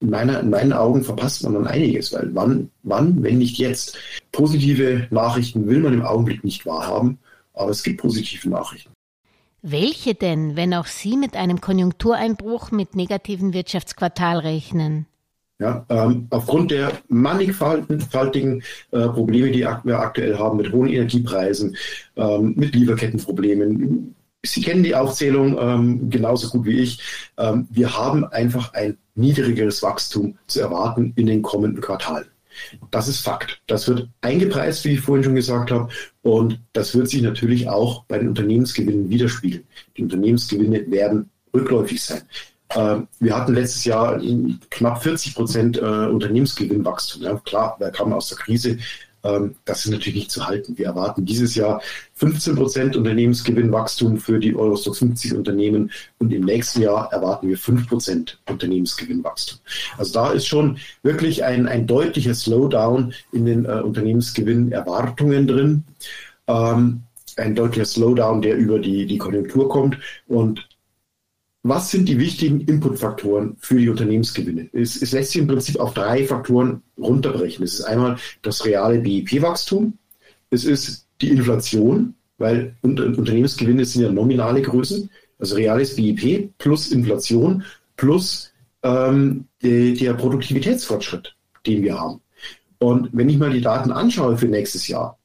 in, 0.00 0.10
meiner, 0.10 0.40
in 0.40 0.50
meinen 0.50 0.72
Augen 0.72 1.02
verpasst 1.02 1.42
man 1.42 1.54
dann 1.54 1.66
einiges, 1.66 2.12
weil 2.12 2.34
wann, 2.34 2.70
wann, 2.82 3.22
wenn 3.22 3.38
nicht 3.38 3.58
jetzt? 3.58 3.98
Positive 4.32 5.06
Nachrichten 5.10 5.66
will 5.66 5.80
man 5.80 5.94
im 5.94 6.02
Augenblick 6.02 6.44
nicht 6.44 6.66
wahrhaben, 6.66 7.18
aber 7.54 7.70
es 7.70 7.82
gibt 7.82 8.00
positive 8.00 8.48
Nachrichten. 8.48 8.90
Welche 9.62 10.14
denn, 10.14 10.56
wenn 10.56 10.74
auch 10.74 10.86
Sie 10.86 11.16
mit 11.16 11.36
einem 11.36 11.62
Konjunktureinbruch 11.62 12.70
mit 12.70 12.96
negativen 12.96 13.54
Wirtschaftsquartal 13.54 14.40
rechnen? 14.40 15.06
Ja, 15.64 15.86
ähm, 15.88 16.26
aufgrund 16.28 16.72
der 16.72 16.92
mannigfaltigen 17.08 18.62
äh, 18.90 19.08
Probleme, 19.08 19.50
die 19.50 19.66
wir 19.84 19.98
aktuell 19.98 20.36
haben, 20.36 20.58
mit 20.58 20.70
hohen 20.70 20.90
Energiepreisen, 20.90 21.74
ähm, 22.16 22.52
mit 22.54 22.74
Lieferkettenproblemen. 22.74 24.14
Sie 24.44 24.60
kennen 24.60 24.82
die 24.82 24.94
Aufzählung 24.94 25.56
ähm, 25.58 26.10
genauso 26.10 26.50
gut 26.50 26.66
wie 26.66 26.80
ich. 26.80 27.00
Ähm, 27.38 27.66
wir 27.70 27.96
haben 27.96 28.26
einfach 28.26 28.74
ein 28.74 28.98
niedrigeres 29.14 29.82
Wachstum 29.82 30.36
zu 30.48 30.60
erwarten 30.60 31.14
in 31.16 31.28
den 31.28 31.40
kommenden 31.40 31.80
Quartalen. 31.80 32.26
Das 32.90 33.08
ist 33.08 33.20
Fakt. 33.20 33.62
Das 33.66 33.88
wird 33.88 34.06
eingepreist, 34.20 34.84
wie 34.84 34.92
ich 34.92 35.00
vorhin 35.00 35.24
schon 35.24 35.34
gesagt 35.34 35.70
habe. 35.70 35.88
Und 36.20 36.60
das 36.74 36.94
wird 36.94 37.08
sich 37.08 37.22
natürlich 37.22 37.70
auch 37.70 38.04
bei 38.04 38.18
den 38.18 38.28
Unternehmensgewinnen 38.28 39.08
widerspiegeln. 39.08 39.64
Die 39.96 40.02
Unternehmensgewinne 40.02 40.90
werden 40.90 41.30
rückläufig 41.54 42.02
sein. 42.02 42.20
Ähm, 42.74 43.08
wir 43.20 43.36
hatten 43.36 43.54
letztes 43.54 43.84
Jahr 43.84 44.20
knapp 44.70 45.02
40 45.02 45.34
Prozent 45.34 45.78
äh, 45.78 45.80
Unternehmensgewinnwachstum. 45.80 47.22
Ja, 47.22 47.34
klar, 47.44 47.76
da 47.78 47.90
kam 47.90 48.12
aus 48.12 48.28
der 48.28 48.38
Krise. 48.38 48.78
Ähm, 49.24 49.56
das 49.64 49.84
ist 49.84 49.90
natürlich 49.90 50.14
nicht 50.14 50.30
zu 50.30 50.46
halten. 50.46 50.76
Wir 50.76 50.86
erwarten 50.86 51.24
dieses 51.24 51.54
Jahr 51.54 51.80
15 52.14 52.56
Prozent 52.56 52.96
Unternehmensgewinnwachstum 52.96 54.18
für 54.18 54.38
die 54.38 54.54
Eurostock 54.54 54.96
50 54.96 55.34
Unternehmen 55.34 55.90
und 56.18 56.32
im 56.32 56.44
nächsten 56.44 56.82
Jahr 56.82 57.10
erwarten 57.12 57.48
wir 57.48 57.58
5 57.58 57.88
Prozent 57.88 58.38
Unternehmensgewinnwachstum. 58.48 59.58
Also 59.96 60.12
da 60.12 60.30
ist 60.30 60.46
schon 60.46 60.78
wirklich 61.02 61.42
ein, 61.42 61.66
ein 61.66 61.86
deutlicher 61.86 62.34
Slowdown 62.34 63.14
in 63.32 63.46
den 63.46 63.64
äh, 63.64 63.80
Unternehmensgewinnerwartungen 63.80 65.46
drin. 65.46 65.84
Ähm, 66.46 67.02
ein 67.36 67.54
deutlicher 67.54 67.86
Slowdown, 67.86 68.42
der 68.42 68.56
über 68.56 68.78
die, 68.78 69.06
die 69.06 69.18
Konjunktur 69.18 69.68
kommt. 69.68 69.98
Und 70.28 70.68
was 71.64 71.90
sind 71.90 72.10
die 72.10 72.18
wichtigen 72.18 72.60
Inputfaktoren 72.60 73.56
für 73.58 73.78
die 73.78 73.88
Unternehmensgewinne? 73.88 74.68
Es, 74.74 75.00
es, 75.00 75.12
lässt 75.12 75.32
sich 75.32 75.40
im 75.40 75.48
Prinzip 75.48 75.80
auf 75.80 75.94
drei 75.94 76.26
Faktoren 76.26 76.82
runterbrechen. 76.98 77.64
Es 77.64 77.80
ist 77.80 77.84
einmal 77.86 78.18
das 78.42 78.66
reale 78.66 78.98
BIP-Wachstum, 78.98 79.96
es 80.50 80.64
ist 80.64 81.08
die 81.22 81.30
Inflation, 81.30 82.14
weil 82.36 82.76
Unternehmensgewinne 82.82 83.84
sind 83.86 84.02
ja 84.02 84.12
nominale 84.12 84.60
Größen, 84.60 85.08
also 85.38 85.56
reales 85.56 85.96
BIP 85.96 86.50
plus 86.58 86.92
Inflation 86.92 87.64
plus 87.96 88.52
ähm, 88.82 89.46
die, 89.62 89.94
der 89.94 90.12
Produktivitätsfortschritt, 90.14 91.34
den 91.66 91.82
wir 91.82 91.98
haben. 91.98 92.20
Und 92.78 93.08
wenn 93.12 93.30
ich 93.30 93.38
mal 93.38 93.50
die 93.50 93.62
Daten 93.62 93.90
anschaue 93.90 94.36
für 94.36 94.48
nächstes 94.48 94.86
Jahr, 94.86 95.18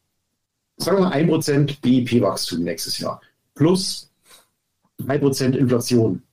sagen 0.78 1.00
wir 1.00 1.10
mal 1.10 1.14
1% 1.14 1.82
BIP-Wachstum 1.82 2.64
nächstes 2.64 2.98
Jahr 3.00 3.20
plus 3.56 4.10
3% 5.02 5.56
Inflation, 5.58 6.24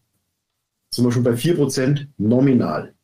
sind 0.97 1.05
wir 1.05 1.13
schon 1.13 1.23
bei 1.23 1.33
4% 1.33 2.07
nominal. 2.19 2.95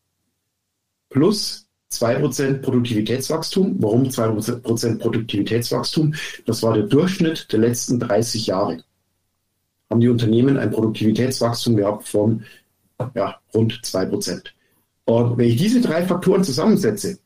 Plus 1.10 1.68
2% 1.92 2.62
Produktivitätswachstum. 2.62 3.76
Warum 3.78 4.04
2% 4.04 4.98
Produktivitätswachstum? 4.98 6.14
Das 6.46 6.62
war 6.62 6.74
der 6.74 6.84
Durchschnitt 6.84 7.52
der 7.52 7.60
letzten 7.60 8.00
30 8.00 8.46
Jahre. 8.46 8.82
Haben 9.90 10.00
die 10.00 10.08
Unternehmen 10.08 10.56
ein 10.56 10.70
Produktivitätswachstum 10.70 11.76
gehabt 11.76 12.08
von 12.08 12.44
ja, 13.14 13.36
rund 13.54 13.74
2%. 13.74 14.46
Und 15.04 15.36
wenn 15.36 15.48
ich 15.48 15.56
diese 15.56 15.80
drei 15.80 16.04
Faktoren 16.04 16.44
zusammensetze, 16.44 17.18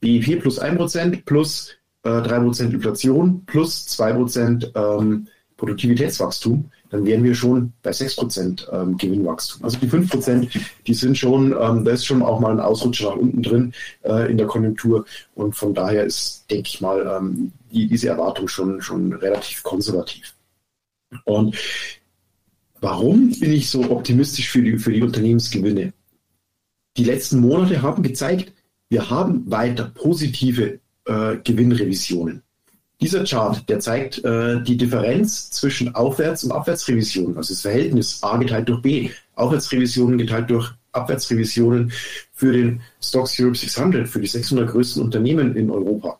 BIP 0.00 0.40
plus 0.40 0.60
1% 0.60 1.24
plus 1.24 1.76
äh, 2.04 2.08
3% 2.08 2.72
Inflation 2.72 3.44
plus 3.44 3.86
2% 3.88 4.72
ähm, 4.74 5.28
Produktivitätswachstum, 5.56 6.70
dann 6.90 7.04
wären 7.04 7.24
wir 7.24 7.34
schon 7.34 7.72
bei 7.82 7.90
6% 7.90 8.72
ähm, 8.72 8.96
Gewinnwachstum. 8.96 9.64
Also 9.64 9.78
die 9.78 9.88
5%, 9.88 10.48
die 10.86 10.94
sind 10.94 11.16
schon, 11.16 11.52
ähm, 11.52 11.84
da 11.84 11.92
ist 11.92 12.04
schon 12.04 12.22
auch 12.22 12.40
mal 12.40 12.52
ein 12.52 12.60
Ausrutscher 12.60 13.10
nach 13.10 13.16
unten 13.16 13.42
drin 13.42 13.72
äh, 14.02 14.30
in 14.30 14.36
der 14.36 14.46
Konjunktur. 14.46 15.04
Und 15.34 15.54
von 15.54 15.74
daher 15.74 16.04
ist, 16.04 16.44
denke 16.50 16.68
ich 16.68 16.80
mal, 16.80 17.18
ähm, 17.18 17.52
die, 17.72 17.86
diese 17.86 18.08
Erwartung 18.08 18.48
schon, 18.48 18.80
schon 18.82 19.12
relativ 19.12 19.62
konservativ. 19.62 20.34
Und 21.24 21.56
warum 22.80 23.30
bin 23.38 23.52
ich 23.52 23.70
so 23.70 23.90
optimistisch 23.90 24.48
für 24.50 24.62
die, 24.62 24.78
für 24.78 24.92
die 24.92 25.02
Unternehmensgewinne? 25.02 25.92
Die 26.96 27.04
letzten 27.04 27.40
Monate 27.40 27.82
haben 27.82 28.02
gezeigt, 28.02 28.52
wir 28.88 29.10
haben 29.10 29.50
weiter 29.50 29.90
positive 29.94 30.78
äh, 31.06 31.36
Gewinnrevisionen. 31.42 32.42
Dieser 33.04 33.24
Chart, 33.24 33.68
der 33.68 33.80
zeigt 33.80 34.24
äh, 34.24 34.62
die 34.62 34.78
Differenz 34.78 35.50
zwischen 35.50 35.94
Aufwärts- 35.94 36.42
und 36.42 36.52
Abwärtsrevisionen, 36.52 37.36
also 37.36 37.52
das 37.52 37.60
Verhältnis 37.60 38.22
A 38.22 38.38
geteilt 38.38 38.66
durch 38.70 38.80
B, 38.80 39.10
Aufwärtsrevisionen 39.34 40.16
geteilt 40.16 40.48
durch 40.48 40.72
Abwärtsrevisionen 40.92 41.92
für 42.32 42.52
den 42.52 42.80
Stocks 43.02 43.38
Europe 43.38 43.58
600, 43.58 44.08
für 44.08 44.22
die 44.22 44.26
600 44.26 44.70
größten 44.70 45.02
Unternehmen 45.02 45.54
in 45.54 45.70
Europa. 45.70 46.18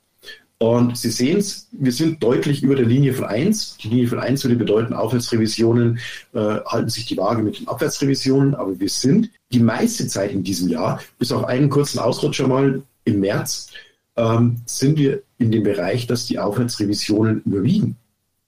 Und 0.59 0.99
Sie 0.99 1.09
sehen 1.09 1.39
es, 1.39 1.69
wir 1.73 1.91
sind 1.91 2.23
deutlich 2.23 2.63
über 2.63 2.75
der 2.75 2.85
Linie 2.85 3.15
von 3.15 3.25
1. 3.25 3.79
Die 3.79 3.89
Linie 3.89 4.09
von 4.09 4.19
1 4.19 4.45
würde 4.45 4.57
bedeuten, 4.57 4.93
Aufwärtsrevisionen 4.93 5.99
äh, 6.35 6.39
halten 6.67 6.91
sich 6.91 7.07
die 7.07 7.17
Waage 7.17 7.43
mit 7.43 7.61
den 7.61 7.67
Abwärtsrevisionen, 7.67 8.55
aber 8.55 8.79
wir 8.79 8.91
sind 8.91 9.31
die 9.51 9.61
meiste 9.61 10.07
Zeit 10.07 10.33
in 10.33 10.43
diesem 10.43 10.69
Jahr, 10.69 11.01
bis 11.19 11.33
auf 11.33 11.45
einen 11.45 11.71
kurzen 11.71 11.99
Ausrutscher 11.99 12.47
mal 12.47 12.83
im 13.07 13.21
März, 13.21 13.71
ähm, 14.17 14.57
sind 14.67 14.99
wir 14.99 15.23
in 15.39 15.51
dem 15.51 15.63
Bereich, 15.63 16.07
dass 16.07 16.27
die 16.27 16.39
Aufwärtsrevisionen 16.39 17.43
überwiegen. 17.45 17.97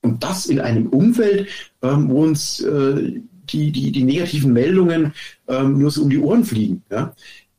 Und 0.02 0.22
das 0.22 0.46
in 0.46 0.60
einem 0.60 0.88
Umfeld, 0.88 1.48
ähm, 1.82 2.08
wo 2.08 2.22
uns 2.22 2.60
äh, 2.60 3.20
die, 3.50 3.72
die, 3.72 3.92
die 3.92 4.04
negativen 4.04 4.52
Meldungen 4.52 5.12
ähm, 5.48 5.78
nur 5.78 5.90
so 5.90 6.02
um 6.02 6.10
die 6.10 6.18
Ohren 6.18 6.44
fliegen. 6.44 6.82
Ja? 6.90 7.14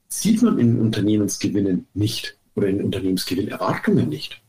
Sieht 0.08 0.42
man 0.42 0.60
in 0.60 0.80
Unternehmensgewinnen 0.80 1.88
nicht 1.94 2.38
oder 2.56 2.68
in 2.68 2.84
Unternehmensgewinnerwartungen 2.84 4.10
nicht. 4.10 4.42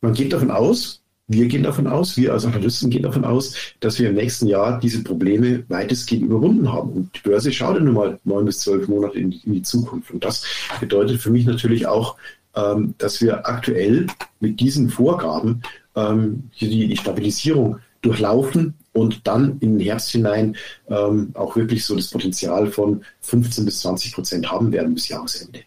Man 0.00 0.14
geht 0.14 0.32
davon 0.32 0.50
aus, 0.50 1.01
wir 1.28 1.46
gehen 1.46 1.62
davon 1.62 1.86
aus, 1.86 2.16
wir 2.16 2.32
als 2.32 2.44
Analysten 2.44 2.90
gehen 2.90 3.02
davon 3.02 3.24
aus, 3.24 3.54
dass 3.80 3.98
wir 3.98 4.08
im 4.08 4.16
nächsten 4.16 4.46
Jahr 4.46 4.78
diese 4.80 5.02
Probleme 5.02 5.64
weitestgehend 5.68 6.24
überwunden 6.24 6.72
haben. 6.72 6.92
Und 6.92 7.14
die 7.16 7.28
Börse 7.28 7.52
schaut 7.52 7.76
ja 7.76 7.82
nun 7.82 7.94
mal 7.94 8.18
neun 8.24 8.44
bis 8.44 8.60
zwölf 8.60 8.88
Monate 8.88 9.18
in 9.18 9.30
die, 9.30 9.40
in 9.44 9.52
die 9.54 9.62
Zukunft. 9.62 10.10
Und 10.10 10.24
das 10.24 10.44
bedeutet 10.80 11.20
für 11.20 11.30
mich 11.30 11.46
natürlich 11.46 11.86
auch, 11.86 12.16
ähm, 12.54 12.94
dass 12.98 13.20
wir 13.22 13.46
aktuell 13.46 14.06
mit 14.40 14.60
diesen 14.60 14.90
Vorgaben 14.90 15.62
ähm, 15.94 16.50
die, 16.60 16.88
die 16.88 16.96
Stabilisierung 16.96 17.78
durchlaufen 18.02 18.74
und 18.92 19.26
dann 19.26 19.58
in 19.60 19.78
den 19.78 19.80
Herbst 19.80 20.10
hinein 20.10 20.56
ähm, 20.88 21.30
auch 21.34 21.56
wirklich 21.56 21.84
so 21.84 21.96
das 21.96 22.10
Potenzial 22.10 22.66
von 22.66 23.04
15 23.20 23.64
bis 23.64 23.80
20 23.80 24.14
Prozent 24.14 24.50
haben 24.50 24.72
werden 24.72 24.94
bis 24.94 25.08
Jahresende. 25.08 25.60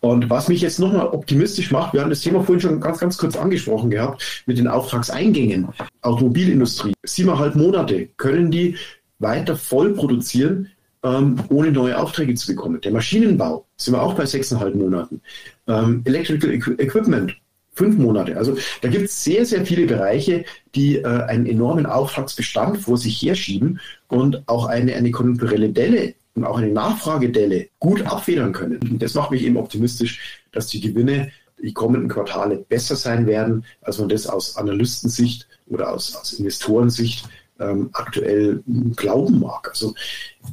Und 0.00 0.28
was 0.30 0.48
mich 0.48 0.60
jetzt 0.60 0.78
nochmal 0.78 1.06
optimistisch 1.06 1.70
macht, 1.70 1.94
wir 1.94 2.00
haben 2.00 2.10
das 2.10 2.20
Thema 2.20 2.42
vorhin 2.42 2.60
schon 2.60 2.80
ganz, 2.80 2.98
ganz 2.98 3.16
kurz 3.16 3.36
angesprochen 3.36 3.90
gehabt, 3.90 4.42
mit 4.46 4.58
den 4.58 4.68
Auftragseingängen. 4.68 5.68
Automobilindustrie, 6.02 6.94
siebeneinhalb 7.04 7.54
Monate 7.54 8.08
können 8.16 8.50
die 8.50 8.76
weiter 9.18 9.56
voll 9.56 9.94
produzieren, 9.94 10.68
ähm, 11.02 11.36
ohne 11.48 11.70
neue 11.70 11.98
Aufträge 11.98 12.34
zu 12.34 12.48
bekommen. 12.48 12.80
Der 12.80 12.92
Maschinenbau 12.92 13.66
sind 13.76 13.94
wir 13.94 14.02
auch 14.02 14.14
bei 14.14 14.26
sechseinhalb 14.26 14.74
Monaten. 14.74 15.20
Ähm, 15.68 16.02
Electrical 16.04 16.52
Equipment, 16.52 17.36
fünf 17.74 17.96
Monate. 17.96 18.36
Also 18.36 18.56
da 18.80 18.88
gibt 18.88 19.04
es 19.06 19.22
sehr, 19.22 19.44
sehr 19.46 19.64
viele 19.64 19.86
Bereiche, 19.86 20.44
die 20.74 20.96
äh, 20.96 21.04
einen 21.04 21.46
enormen 21.46 21.86
Auftragsbestand 21.86 22.78
vor 22.78 22.96
sich 22.96 23.20
herschieben 23.22 23.80
und 24.08 24.42
auch 24.48 24.66
eine, 24.66 24.94
eine 24.94 25.10
konjunkturelle 25.10 25.70
Delle 25.70 26.14
und 26.34 26.44
auch 26.44 26.58
eine 26.58 26.72
Nachfragedelle 26.72 27.68
gut 27.78 28.02
abfedern 28.02 28.52
können. 28.52 28.80
Und 28.82 29.02
das 29.02 29.14
macht 29.14 29.30
mich 29.30 29.42
eben 29.42 29.56
optimistisch, 29.56 30.40
dass 30.52 30.66
die 30.66 30.80
Gewinne 30.80 31.30
die 31.62 31.72
kommenden 31.72 32.08
Quartale 32.08 32.56
besser 32.68 32.96
sein 32.96 33.26
werden, 33.26 33.64
als 33.80 33.98
man 33.98 34.08
das 34.08 34.26
aus 34.26 34.56
Analystensicht 34.56 35.46
oder 35.66 35.92
aus, 35.92 36.14
aus 36.16 36.34
Investorensicht 36.34 37.28
ähm, 37.60 37.90
aktuell 37.92 38.62
glauben 38.96 39.40
mag. 39.40 39.68
Also 39.68 39.94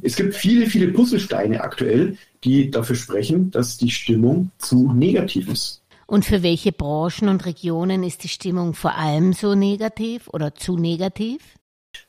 es 0.02 0.16
gibt 0.16 0.34
viele, 0.34 0.66
viele 0.66 0.88
Puzzlesteine 0.88 1.60
aktuell, 1.60 2.16
die 2.44 2.70
dafür 2.70 2.96
sprechen, 2.96 3.50
dass 3.50 3.76
die 3.76 3.90
Stimmung 3.90 4.50
zu 4.58 4.92
negativ 4.92 5.48
ist. 5.48 5.82
Und 6.06 6.24
für 6.24 6.42
welche 6.42 6.72
Branchen 6.72 7.28
und 7.28 7.44
Regionen 7.46 8.04
ist 8.04 8.22
die 8.22 8.28
Stimmung 8.28 8.74
vor 8.74 8.96
allem 8.96 9.32
so 9.32 9.54
negativ 9.54 10.28
oder 10.28 10.54
zu 10.54 10.76
negativ? 10.76 11.42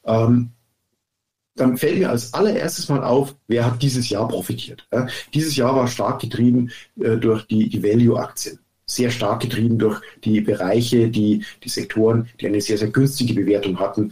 ähm, 0.06 0.52
dann 1.56 1.78
fällt 1.78 2.00
mir 2.00 2.10
als 2.10 2.34
allererstes 2.34 2.90
mal 2.90 3.04
auf, 3.04 3.36
wer 3.48 3.66
hat 3.66 3.82
dieses 3.82 4.10
Jahr 4.10 4.28
profitiert. 4.28 4.88
Ja? 4.92 5.08
Dieses 5.34 5.56
Jahr 5.56 5.76
war 5.76 5.88
stark 5.88 6.22
getrieben 6.22 6.72
äh, 7.00 7.18
durch 7.18 7.46
die, 7.48 7.70
die 7.70 7.84
Value-Aktien. 7.84 8.60
Sehr 8.86 9.12
stark 9.12 9.42
getrieben 9.42 9.78
durch 9.78 10.02
die 10.24 10.42
Bereiche, 10.42 11.10
die, 11.10 11.46
die 11.64 11.70
Sektoren, 11.70 12.28
die 12.40 12.48
eine 12.48 12.60
sehr, 12.60 12.78
sehr 12.78 12.90
günstige 12.90 13.34
Bewertung 13.34 13.80
hatten. 13.80 14.12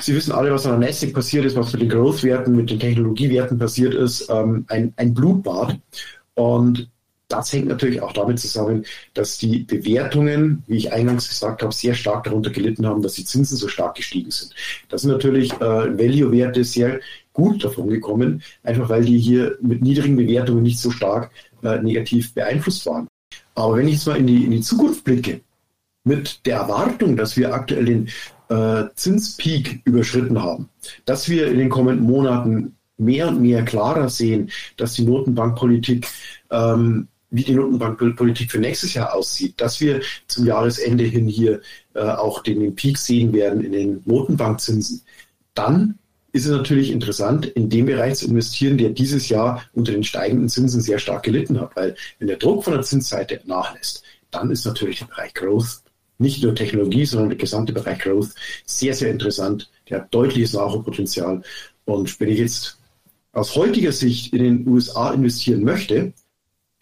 Sie 0.00 0.14
wissen 0.14 0.32
alle, 0.32 0.50
was 0.50 0.64
an 0.64 0.80
der 0.80 0.88
Nasdaq 0.88 1.12
passiert 1.12 1.44
ist, 1.44 1.56
was 1.56 1.72
mit 1.72 1.82
den 1.82 1.90
Growth-Werten, 1.90 2.56
mit 2.56 2.70
den 2.70 2.80
Technologiewerten 2.80 3.58
passiert 3.58 3.92
ist. 3.92 4.28
Ähm, 4.30 4.64
ein, 4.68 4.94
ein 4.96 5.12
Blutbad. 5.12 5.78
Und 6.34 6.88
das 7.32 7.52
hängt 7.52 7.68
natürlich 7.68 8.02
auch 8.02 8.12
damit 8.12 8.38
zusammen, 8.38 8.84
dass 9.14 9.38
die 9.38 9.60
Bewertungen, 9.60 10.62
wie 10.66 10.76
ich 10.76 10.92
eingangs 10.92 11.28
gesagt 11.28 11.62
habe, 11.62 11.72
sehr 11.72 11.94
stark 11.94 12.24
darunter 12.24 12.50
gelitten 12.50 12.86
haben, 12.86 13.02
dass 13.02 13.14
die 13.14 13.24
Zinsen 13.24 13.56
so 13.56 13.68
stark 13.68 13.94
gestiegen 13.94 14.30
sind. 14.30 14.54
Da 14.88 14.98
sind 14.98 15.10
natürlich 15.10 15.52
äh, 15.54 15.60
Value-Werte 15.60 16.64
sehr 16.64 17.00
gut 17.32 17.64
davon 17.64 17.88
gekommen, 17.88 18.42
einfach 18.62 18.88
weil 18.88 19.04
die 19.04 19.18
hier 19.18 19.56
mit 19.62 19.82
niedrigen 19.82 20.16
Bewertungen 20.16 20.62
nicht 20.62 20.78
so 20.78 20.90
stark 20.90 21.30
äh, 21.62 21.80
negativ 21.80 22.34
beeinflusst 22.34 22.84
waren. 22.86 23.08
Aber 23.54 23.76
wenn 23.76 23.88
ich 23.88 23.94
jetzt 23.94 24.06
mal 24.06 24.18
in 24.18 24.26
die, 24.26 24.44
in 24.44 24.50
die 24.50 24.60
Zukunft 24.60 25.04
blicke, 25.04 25.40
mit 26.04 26.44
der 26.46 26.56
Erwartung, 26.56 27.16
dass 27.16 27.36
wir 27.36 27.54
aktuell 27.54 27.84
den 27.84 28.08
äh, 28.48 28.84
Zinspeak 28.94 29.80
überschritten 29.84 30.42
haben, 30.42 30.68
dass 31.04 31.28
wir 31.28 31.46
in 31.46 31.58
den 31.58 31.68
kommenden 31.68 32.04
Monaten 32.04 32.76
mehr 32.98 33.28
und 33.28 33.40
mehr 33.40 33.64
klarer 33.64 34.08
sehen, 34.08 34.50
dass 34.76 34.94
die 34.94 35.04
Notenbankpolitik 35.04 36.06
ähm, 36.50 37.08
wie 37.32 37.44
die 37.44 37.54
Notenbankpolitik 37.54 38.50
für 38.50 38.58
nächstes 38.58 38.94
Jahr 38.94 39.14
aussieht, 39.14 39.60
dass 39.60 39.80
wir 39.80 40.02
zum 40.28 40.46
Jahresende 40.46 41.04
hin 41.04 41.26
hier 41.26 41.60
äh, 41.94 42.00
auch 42.00 42.42
den, 42.42 42.60
den 42.60 42.74
Peak 42.74 42.98
sehen 42.98 43.32
werden 43.32 43.64
in 43.64 43.72
den 43.72 44.02
Notenbankzinsen, 44.04 45.02
dann 45.54 45.98
ist 46.32 46.46
es 46.46 46.50
natürlich 46.50 46.90
interessant, 46.90 47.46
in 47.46 47.68
dem 47.68 47.86
Bereich 47.86 48.16
zu 48.16 48.26
investieren, 48.26 48.78
der 48.78 48.90
dieses 48.90 49.28
Jahr 49.28 49.62
unter 49.72 49.92
den 49.92 50.04
steigenden 50.04 50.48
Zinsen 50.48 50.80
sehr 50.80 50.98
stark 50.98 51.22
gelitten 51.24 51.60
hat. 51.60 51.74
Weil 51.74 51.94
wenn 52.18 52.28
der 52.28 52.38
Druck 52.38 52.64
von 52.64 52.74
der 52.74 52.82
Zinsseite 52.82 53.40
nachlässt, 53.44 54.02
dann 54.30 54.50
ist 54.50 54.64
natürlich 54.64 55.00
der 55.00 55.06
Bereich 55.06 55.34
Growth, 55.34 55.82
nicht 56.18 56.42
nur 56.42 56.54
Technologie, 56.54 57.04
sondern 57.04 57.30
der 57.30 57.38
gesamte 57.38 57.72
Bereich 57.72 57.98
Growth 57.98 58.30
sehr, 58.64 58.94
sehr 58.94 59.10
interessant. 59.10 59.70
Der 59.88 60.00
hat 60.00 60.14
deutliches 60.14 60.52
Nachholpotenzial. 60.54 61.42
Und 61.84 62.20
wenn 62.20 62.28
ich 62.28 62.38
jetzt 62.38 62.78
aus 63.32 63.54
heutiger 63.56 63.92
Sicht 63.92 64.32
in 64.32 64.42
den 64.42 64.68
USA 64.68 65.12
investieren 65.12 65.64
möchte, 65.64 66.12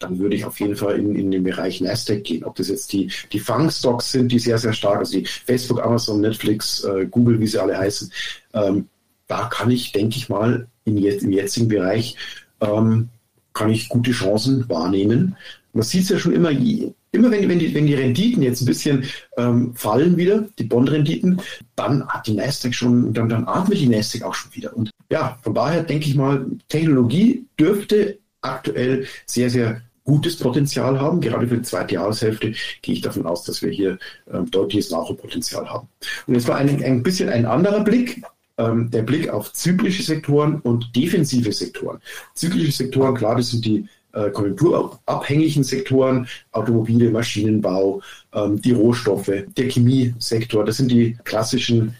dann 0.01 0.19
würde 0.19 0.35
ich 0.35 0.45
auf 0.45 0.59
jeden 0.59 0.75
Fall 0.75 0.97
in, 0.97 1.15
in 1.15 1.31
den 1.31 1.43
Bereich 1.43 1.81
Nasdaq 1.81 2.23
gehen. 2.23 2.43
Ob 2.43 2.55
das 2.55 2.69
jetzt 2.69 2.91
die, 2.93 3.11
die 3.31 3.39
Fang-Stocks 3.39 4.11
sind, 4.11 4.31
die 4.31 4.39
sehr, 4.39 4.57
sehr 4.57 4.73
stark, 4.73 4.99
also 4.99 5.19
die 5.19 5.25
Facebook, 5.25 5.83
Amazon, 5.83 6.21
Netflix, 6.21 6.83
äh, 6.83 7.05
Google, 7.05 7.39
wie 7.39 7.47
sie 7.47 7.61
alle 7.61 7.77
heißen, 7.77 8.11
ähm, 8.53 8.87
da 9.27 9.45
kann 9.45 9.71
ich, 9.71 9.91
denke 9.91 10.17
ich 10.17 10.29
mal, 10.29 10.67
in 10.83 10.97
jetzt, 10.97 11.23
im 11.23 11.31
jetzigen 11.31 11.67
Bereich 11.67 12.15
ähm, 12.59 13.09
kann 13.53 13.69
ich 13.69 13.89
gute 13.89 14.11
Chancen 14.11 14.67
wahrnehmen. 14.67 15.35
Man 15.73 15.83
sieht 15.83 16.03
es 16.03 16.09
ja 16.09 16.19
schon 16.19 16.33
immer, 16.33 16.51
immer 16.51 17.31
wenn, 17.31 17.47
wenn, 17.47 17.59
die, 17.59 17.73
wenn 17.73 17.87
die 17.87 17.93
Renditen 17.93 18.43
jetzt 18.43 18.61
ein 18.61 18.65
bisschen 18.65 19.05
ähm, 19.37 19.73
fallen 19.75 20.17
wieder, 20.17 20.45
die 20.59 20.65
Bond-Renditen, 20.65 21.41
dann 21.75 22.05
hat 22.07 22.27
die 22.27 22.33
Nasdaq 22.33 22.73
schon, 22.73 23.13
dann, 23.13 23.29
dann 23.29 23.47
atmet 23.47 23.79
die 23.79 23.87
Nasdaq 23.87 24.23
auch 24.23 24.33
schon 24.33 24.53
wieder. 24.53 24.75
Und 24.75 24.91
ja, 25.09 25.37
von 25.41 25.53
daher 25.53 25.83
denke 25.83 26.07
ich 26.07 26.15
mal, 26.15 26.45
Technologie 26.67 27.45
dürfte 27.59 28.17
aktuell 28.41 29.05
sehr, 29.25 29.49
sehr 29.49 29.81
gutes 30.03 30.37
Potenzial 30.37 30.99
haben. 30.99 31.21
Gerade 31.21 31.47
für 31.47 31.57
die 31.57 31.63
zweite 31.63 31.95
Jahreshälfte 31.95 32.53
gehe 32.81 32.95
ich 32.95 33.01
davon 33.01 33.25
aus, 33.25 33.43
dass 33.43 33.61
wir 33.61 33.71
hier 33.71 33.99
ähm, 34.31 34.49
deutliches 34.49 34.91
Nachholpotenzial 34.91 35.69
haben. 35.69 35.87
Und 36.27 36.35
jetzt 36.35 36.47
war 36.47 36.57
ein, 36.57 36.83
ein 36.83 37.03
bisschen 37.03 37.29
ein 37.29 37.45
anderer 37.45 37.83
Blick, 37.83 38.23
ähm, 38.57 38.89
der 38.91 39.03
Blick 39.03 39.29
auf 39.29 39.53
zyklische 39.53 40.03
Sektoren 40.03 40.59
und 40.61 40.95
defensive 40.95 41.51
Sektoren. 41.51 41.99
Zyklische 42.33 42.71
Sektoren, 42.71 43.15
klar, 43.15 43.35
das 43.35 43.51
sind 43.51 43.65
die 43.65 43.85
äh, 44.13 44.29
konjunkturabhängigen 44.29 45.63
Sektoren, 45.63 46.27
Automobile, 46.51 47.11
Maschinenbau, 47.11 48.01
ähm, 48.33 48.61
die 48.61 48.73
Rohstoffe, 48.73 49.31
der 49.57 49.69
Chemiesektor, 49.69 50.65
das 50.65 50.77
sind 50.77 50.91
die 50.91 51.17
klassischen 51.23 51.95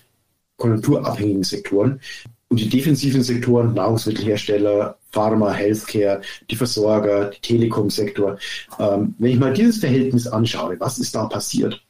konjunkturabhängigen 0.57 1.43
Sektoren. 1.43 1.99
Und 2.49 2.59
die 2.59 2.69
defensiven 2.69 3.23
Sektoren, 3.23 3.73
Nahrungsmittelhersteller, 3.73 4.97
Pharma, 5.11 5.51
Healthcare, 5.51 6.21
die 6.49 6.55
Versorger, 6.55 7.25
der 7.25 7.41
Telekom-Sektor. 7.41 8.37
Ähm, 8.79 9.15
wenn 9.17 9.31
ich 9.31 9.39
mal 9.39 9.53
dieses 9.53 9.79
Verhältnis 9.79 10.27
anschaue, 10.27 10.79
was 10.79 10.99
ist 10.99 11.15
da 11.15 11.25
passiert? 11.25 11.81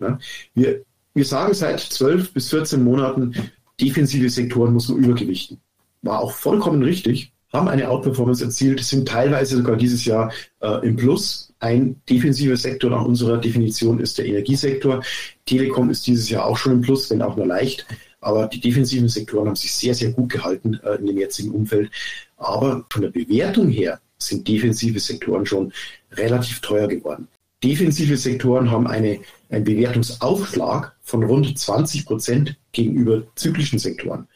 Ja, 0.00 0.18
wir, 0.54 0.82
wir 1.14 1.24
sagen 1.24 1.54
seit 1.54 1.80
12 1.80 2.32
bis 2.32 2.50
14 2.50 2.82
Monaten, 2.82 3.34
defensive 3.80 4.30
Sektoren 4.30 4.72
muss 4.72 4.88
man 4.88 4.98
übergewichten. 4.98 5.60
War 6.02 6.20
auch 6.20 6.32
vollkommen 6.32 6.82
richtig, 6.82 7.32
haben 7.52 7.68
eine 7.68 7.88
Outperformance 7.88 8.44
erzielt, 8.44 8.80
sind 8.84 9.08
teilweise 9.08 9.56
sogar 9.56 9.76
dieses 9.76 10.04
Jahr 10.04 10.32
äh, 10.60 10.86
im 10.86 10.96
Plus. 10.96 11.52
Ein 11.60 12.00
defensiver 12.08 12.56
Sektor 12.56 12.90
nach 12.90 13.04
unserer 13.04 13.38
Definition 13.38 13.98
ist 14.00 14.18
der 14.18 14.26
Energiesektor. 14.26 15.02
Telekom 15.46 15.90
ist 15.90 16.06
dieses 16.06 16.28
Jahr 16.28 16.44
auch 16.44 16.56
schon 16.56 16.72
im 16.72 16.80
Plus, 16.82 17.10
wenn 17.10 17.22
auch 17.22 17.36
nur 17.36 17.46
leicht. 17.46 17.86
Aber 18.20 18.48
die 18.48 18.60
defensiven 18.60 19.08
Sektoren 19.08 19.48
haben 19.48 19.56
sich 19.56 19.72
sehr, 19.72 19.94
sehr 19.94 20.10
gut 20.10 20.30
gehalten 20.30 20.78
äh, 20.84 20.96
in 20.96 21.06
dem 21.06 21.18
jetzigen 21.18 21.52
Umfeld. 21.52 21.90
Aber 22.38 22.84
von 22.90 23.02
der 23.02 23.10
Bewertung 23.10 23.68
her 23.68 24.00
sind 24.18 24.48
defensive 24.48 24.98
Sektoren 24.98 25.46
schon 25.46 25.72
relativ 26.12 26.60
teuer 26.60 26.88
geworden. 26.88 27.28
Defensive 27.62 28.16
Sektoren 28.16 28.70
haben 28.70 28.86
eine, 28.86 29.20
einen 29.50 29.64
Bewertungsaufschlag 29.64 30.94
von 31.02 31.24
rund 31.24 31.58
20 31.58 32.06
Prozent 32.06 32.56
gegenüber 32.72 33.24
zyklischen 33.34 33.78
Sektoren. 33.78 34.28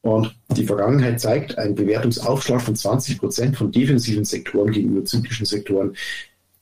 Und 0.00 0.34
die 0.56 0.64
Vergangenheit 0.64 1.20
zeigt, 1.20 1.58
ein 1.58 1.74
Bewertungsaufschlag 1.74 2.60
von 2.60 2.74
20 2.74 3.18
Prozent 3.18 3.56
von 3.56 3.70
defensiven 3.70 4.24
Sektoren 4.24 4.72
gegenüber 4.72 5.04
zyklischen 5.04 5.46
Sektoren, 5.46 5.94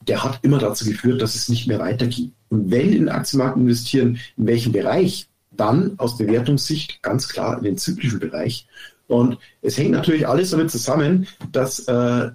der 0.07 0.23
hat 0.23 0.39
immer 0.43 0.59
dazu 0.59 0.85
geführt, 0.85 1.21
dass 1.21 1.35
es 1.35 1.49
nicht 1.49 1.67
mehr 1.67 1.79
weiterging. 1.79 2.33
Und 2.49 2.69
wenn 2.71 2.87
in 2.87 3.05
den 3.05 3.09
Aktienmarkt 3.09 3.57
investieren, 3.57 4.19
in 4.37 4.47
welchem 4.47 4.71
Bereich, 4.71 5.27
dann 5.51 5.97
aus 5.97 6.17
Bewertungssicht 6.17 7.01
ganz 7.01 7.27
klar 7.27 7.57
in 7.57 7.63
den 7.63 7.77
zyklischen 7.77 8.19
Bereich. 8.19 8.67
Und 9.11 9.37
es 9.61 9.77
hängt 9.77 9.91
natürlich 9.91 10.27
alles 10.27 10.51
damit 10.51 10.71
zusammen, 10.71 11.27
dass 11.51 11.79
äh, 11.79 12.29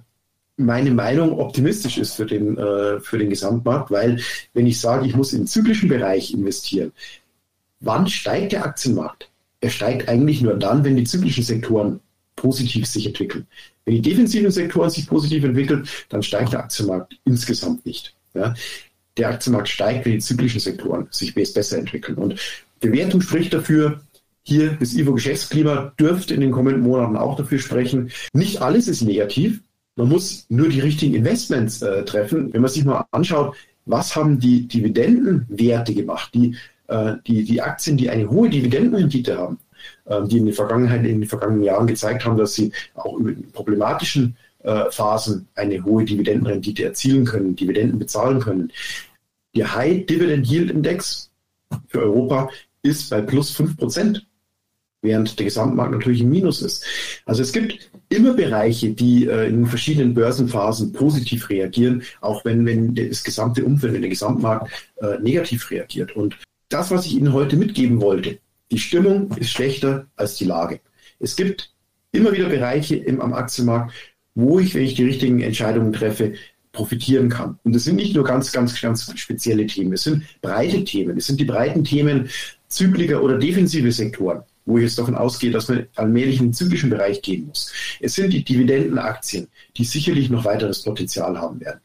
meine 0.57 0.91
Meinung 0.91 1.39
optimistisch 1.39 1.97
ist 1.97 2.13
für 2.13 2.25
den, 2.25 2.57
äh, 2.57 2.99
für 2.99 3.17
den 3.17 3.29
Gesamtmarkt, 3.29 3.91
weil 3.91 4.19
wenn 4.53 4.67
ich 4.67 4.79
sage, 4.79 5.07
ich 5.07 5.15
muss 5.15 5.33
im 5.33 5.47
zyklischen 5.47 5.89
Bereich 5.89 6.33
investieren, 6.33 6.91
wann 7.79 8.07
steigt 8.07 8.51
der 8.51 8.65
Aktienmarkt? 8.65 9.29
Er 9.59 9.69
steigt 9.69 10.07
eigentlich 10.07 10.41
nur 10.41 10.55
dann, 10.55 10.83
wenn 10.83 10.95
die 10.95 11.03
zyklischen 11.03 11.43
Sektoren 11.43 11.99
positiv 12.35 12.85
sich 12.85 13.07
entwickeln. 13.07 13.47
Wenn 13.85 13.95
die 13.95 14.01
defensiven 14.01 14.51
Sektoren 14.51 14.89
sich 14.89 15.07
positiv 15.07 15.43
entwickeln, 15.43 15.87
dann 16.09 16.21
steigt 16.21 16.53
der 16.53 16.59
Aktienmarkt 16.59 17.15
insgesamt 17.25 17.85
nicht. 17.85 18.13
Ja? 18.33 18.53
Der 19.17 19.29
Aktienmarkt 19.29 19.69
steigt, 19.69 20.05
wenn 20.05 20.13
die 20.13 20.19
zyklischen 20.19 20.59
Sektoren 20.59 21.07
sich 21.09 21.33
besser 21.33 21.77
entwickeln. 21.77 22.17
Und 22.17 22.39
Bewertung 22.79 23.21
spricht 23.21 23.53
dafür, 23.53 24.01
hier 24.47 24.77
das 24.79 24.93
IVO-Geschäftsklima 24.93 25.93
dürfte 25.99 26.33
in 26.33 26.41
den 26.41 26.51
kommenden 26.51 26.81
Monaten 26.81 27.17
auch 27.17 27.35
dafür 27.35 27.59
sprechen. 27.59 28.11
Nicht 28.33 28.61
alles 28.61 28.87
ist 28.87 29.01
negativ. 29.01 29.61
Man 29.97 30.07
muss 30.07 30.45
nur 30.49 30.69
die 30.69 30.79
richtigen 30.79 31.15
Investments 31.15 31.81
äh, 31.81 32.05
treffen. 32.05 32.53
Wenn 32.53 32.61
man 32.61 32.71
sich 32.71 32.85
mal 32.85 33.05
anschaut, 33.11 33.55
was 33.85 34.15
haben 34.15 34.39
die 34.39 34.67
Dividendenwerte 34.67 35.93
gemacht, 35.93 36.33
die, 36.33 36.55
äh, 36.87 37.15
die, 37.25 37.43
die 37.43 37.61
Aktien, 37.61 37.97
die 37.97 38.09
eine 38.09 38.29
hohe 38.29 38.49
Dividendenrendite 38.49 39.37
haben, 39.37 39.59
äh, 40.05 40.25
die 40.27 40.37
in 40.37 40.45
der 40.45 40.55
Vergangenheit, 40.55 41.05
in 41.05 41.19
den 41.19 41.27
vergangenen 41.27 41.63
Jahren 41.63 41.87
gezeigt 41.87 42.25
haben, 42.25 42.37
dass 42.37 42.55
sie 42.55 42.71
auch 42.95 43.17
über 43.17 43.33
problematischen 43.51 44.37
äh, 44.63 44.89
Phasen 44.91 45.47
eine 45.55 45.83
hohe 45.83 46.05
Dividendenrendite 46.05 46.85
erzielen 46.85 47.25
können, 47.25 47.55
Dividenden 47.55 47.99
bezahlen 47.99 48.39
können. 48.39 48.71
Der 49.55 49.75
High 49.75 50.05
Dividend 50.05 50.47
Yield 50.47 50.71
Index 50.71 51.31
für 51.87 52.03
Europa 52.03 52.49
ist 52.83 53.09
bei 53.09 53.21
plus 53.21 53.51
5 53.51 53.77
Prozent, 53.77 54.26
während 55.01 55.37
der 55.37 55.45
Gesamtmarkt 55.45 55.91
natürlich 55.91 56.21
im 56.21 56.29
Minus 56.29 56.61
ist. 56.61 56.85
Also 57.25 57.41
es 57.41 57.51
gibt 57.51 57.91
immer 58.09 58.33
Bereiche, 58.33 58.91
die 58.91 59.27
äh, 59.27 59.47
in 59.47 59.65
verschiedenen 59.65 60.13
Börsenphasen 60.13 60.93
positiv 60.93 61.49
reagieren, 61.49 62.03
auch 62.21 62.43
wenn, 62.45 62.65
wenn 62.65 62.95
das 62.95 63.23
gesamte 63.23 63.63
Umfeld, 63.63 63.93
wenn 63.93 64.01
der 64.01 64.09
Gesamtmarkt 64.09 64.71
äh, 65.01 65.19
negativ 65.19 65.69
reagiert. 65.71 66.15
Und 66.15 66.37
das, 66.69 66.91
was 66.91 67.05
ich 67.05 67.15
Ihnen 67.15 67.33
heute 67.33 67.55
mitgeben 67.55 68.01
wollte, 68.01 68.39
die 68.71 68.79
Stimmung 68.79 69.31
ist 69.37 69.51
schlechter 69.51 70.07
als 70.15 70.35
die 70.35 70.45
Lage. 70.45 70.79
Es 71.19 71.35
gibt 71.35 71.71
immer 72.11 72.31
wieder 72.33 72.49
Bereiche 72.49 72.95
im, 72.95 73.21
am 73.21 73.33
Aktienmarkt, 73.33 73.93
wo 74.35 74.59
ich, 74.59 74.75
wenn 74.75 74.83
ich 74.83 74.95
die 74.95 75.05
richtigen 75.05 75.41
Entscheidungen 75.41 75.93
treffe, 75.93 76.33
profitieren 76.71 77.29
kann. 77.29 77.57
Und 77.63 77.73
das 77.73 77.85
sind 77.85 77.95
nicht 77.95 78.15
nur 78.15 78.23
ganz, 78.23 78.51
ganz, 78.51 78.79
ganz 78.79 79.11
spezielle 79.17 79.65
Themen. 79.65 79.93
Es 79.93 80.03
sind 80.03 80.23
breite 80.41 80.83
Themen. 80.83 81.17
Es 81.17 81.25
sind 81.25 81.39
die 81.39 81.45
breiten 81.45 81.83
Themen 81.83 82.29
zyklischer 82.67 83.23
oder 83.23 83.37
defensive 83.37 83.91
Sektoren, 83.91 84.43
wo 84.67 84.77
ich 84.77 84.83
jetzt 84.83 84.99
davon 84.99 85.15
ausgehe, 85.15 85.49
dass 85.49 85.69
man 85.69 85.87
allmählich 85.95 86.39
in 86.39 86.47
den 86.47 86.53
zyklischen 86.53 86.89
Bereich 86.89 87.21
gehen 87.21 87.47
muss. 87.47 87.71
Es 87.99 88.13
sind 88.13 88.31
die 88.31 88.43
Dividendenaktien, 88.43 89.47
die 89.77 89.85
sicherlich 89.85 90.29
noch 90.29 90.45
weiteres 90.45 90.83
Potenzial 90.83 91.39
haben 91.39 91.59
werden. 91.61 91.79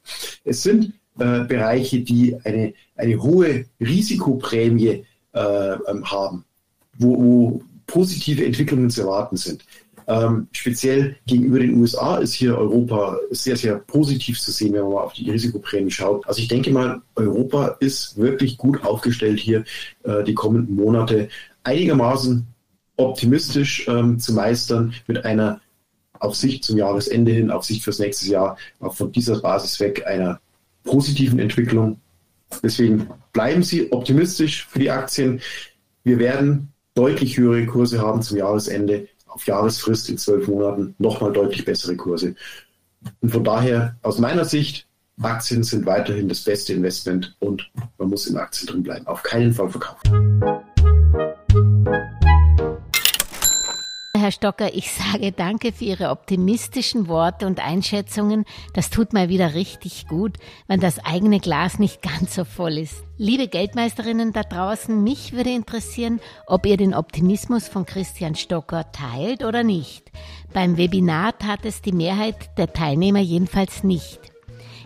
Es 0.45 0.63
sind 0.63 0.93
äh, 1.19 1.45
Bereiche, 1.45 2.01
die 2.01 2.37
eine, 2.45 2.75
eine 2.97 3.23
hohe 3.23 3.67
Risikoprämie 3.81 5.05
äh, 5.33 5.73
ähm, 5.89 6.11
haben, 6.11 6.45
wo, 6.99 7.17
wo 7.17 7.63
positive 7.87 8.45
Entwicklungen 8.45 8.91
zu 8.91 9.03
erwarten 9.03 9.37
sind. 9.37 9.65
Ähm, 10.09 10.49
speziell 10.51 11.17
gegenüber 11.27 11.61
den 11.61 11.81
USA 11.81 12.17
ist 12.17 12.35
hier 12.35 12.59
Europa 12.59 13.17
sehr, 13.31 13.57
sehr 13.57 13.77
positiv 13.77 14.41
zu 14.41 14.51
sehen, 14.51 14.73
wenn 14.73 14.83
man 14.83 14.93
mal 14.93 15.03
auf 15.03 15.13
die 15.13 15.31
Risikoprämie 15.31 15.91
schaut. 15.91 16.27
Also 16.27 16.41
ich 16.41 16.49
denke 16.49 16.73
mal, 16.73 17.01
Europa 17.15 17.77
ist 17.79 18.17
wirklich 18.17 18.57
gut 18.57 18.85
aufgestellt 18.85 19.39
hier 19.39 19.65
äh, 20.03 20.25
die 20.25 20.35
kommenden 20.35 20.75
Monate 20.75 21.29
einigermaßen 21.63 22.47
optimistisch 23.09 23.87
ähm, 23.89 24.19
zu 24.19 24.33
meistern 24.33 24.95
mit 25.07 25.25
einer 25.25 25.61
auf 26.19 26.37
Sicht 26.37 26.65
zum 26.65 26.79
Jahresende 26.79 27.33
hin, 27.33 27.51
auf 27.51 27.65
Sicht 27.65 27.83
fürs 27.83 27.99
nächste 27.99 28.29
Jahr, 28.29 28.57
auch 28.81 28.95
von 28.95 29.11
dieser 29.11 29.41
Basis 29.41 29.81
weg 29.81 30.07
einer 30.07 30.41
positiven 30.85 31.39
Entwicklung. 31.39 32.01
Deswegen 32.63 33.09
bleiben 33.33 33.63
Sie 33.63 33.91
optimistisch 33.91 34.67
für 34.67 34.79
die 34.79 34.91
Aktien. 34.91 35.41
Wir 36.05 36.19
werden 36.19 36.73
deutlich 36.95 37.37
höhere 37.37 37.67
Kurse 37.67 38.01
haben 38.01 38.23
zum 38.23 38.37
Jahresende, 38.37 39.09
auf 39.27 39.47
Jahresfrist 39.47 40.11
in 40.11 40.19
zwölf 40.19 40.47
Monaten 40.47 40.95
nochmal 40.99 41.33
deutlich 41.33 41.65
bessere 41.65 41.97
Kurse. 41.97 42.35
Und 43.21 43.31
von 43.31 43.43
daher, 43.43 43.97
aus 44.03 44.19
meiner 44.19 44.45
Sicht, 44.45 44.87
Aktien 45.21 45.63
sind 45.63 45.87
weiterhin 45.87 46.29
das 46.29 46.43
beste 46.43 46.73
Investment 46.73 47.37
und 47.41 47.71
man 47.99 48.09
muss 48.09 48.27
in 48.27 48.37
Aktien 48.37 48.69
drin 48.69 48.83
bleiben. 48.83 49.07
Auf 49.07 49.23
keinen 49.23 49.53
Fall 49.53 49.71
verkaufen. 49.71 50.72
Stocker, 54.33 54.75
ich 54.75 54.91
sage 54.91 55.31
danke 55.31 55.73
für 55.73 55.85
Ihre 55.85 56.11
optimistischen 56.11 57.07
Worte 57.07 57.47
und 57.47 57.61
Einschätzungen. 57.61 58.45
Das 58.75 58.91
tut 58.91 59.13
mal 59.13 59.29
wieder 59.29 59.55
richtig 59.55 60.09
gut, 60.09 60.39
wenn 60.67 60.81
das 60.81 60.99
eigene 61.05 61.39
Glas 61.39 61.79
nicht 61.79 62.03
ganz 62.03 62.35
so 62.35 62.45
voll 62.45 62.79
ist. 62.79 63.05
Liebe 63.19 63.47
Geldmeisterinnen 63.47 64.33
da 64.33 64.43
draußen, 64.43 65.03
mich 65.03 65.33
würde 65.33 65.51
interessieren, 65.51 66.21
ob 66.47 66.67
ihr 66.67 66.77
den 66.77 66.95
Optimismus 66.95 67.69
von 67.69 67.87
Christian 67.87 68.35
Stocker 68.35 68.91
teilt 68.91 69.45
oder 69.45 69.63
nicht. 69.63 70.11
Beim 70.53 70.77
Webinar 70.77 71.39
tat 71.39 71.61
es 71.65 71.83
die 71.83 71.93
Mehrheit 71.93 72.59
der 72.59 72.73
Teilnehmer 72.73 73.21
jedenfalls 73.21 73.85
nicht. 73.85 74.21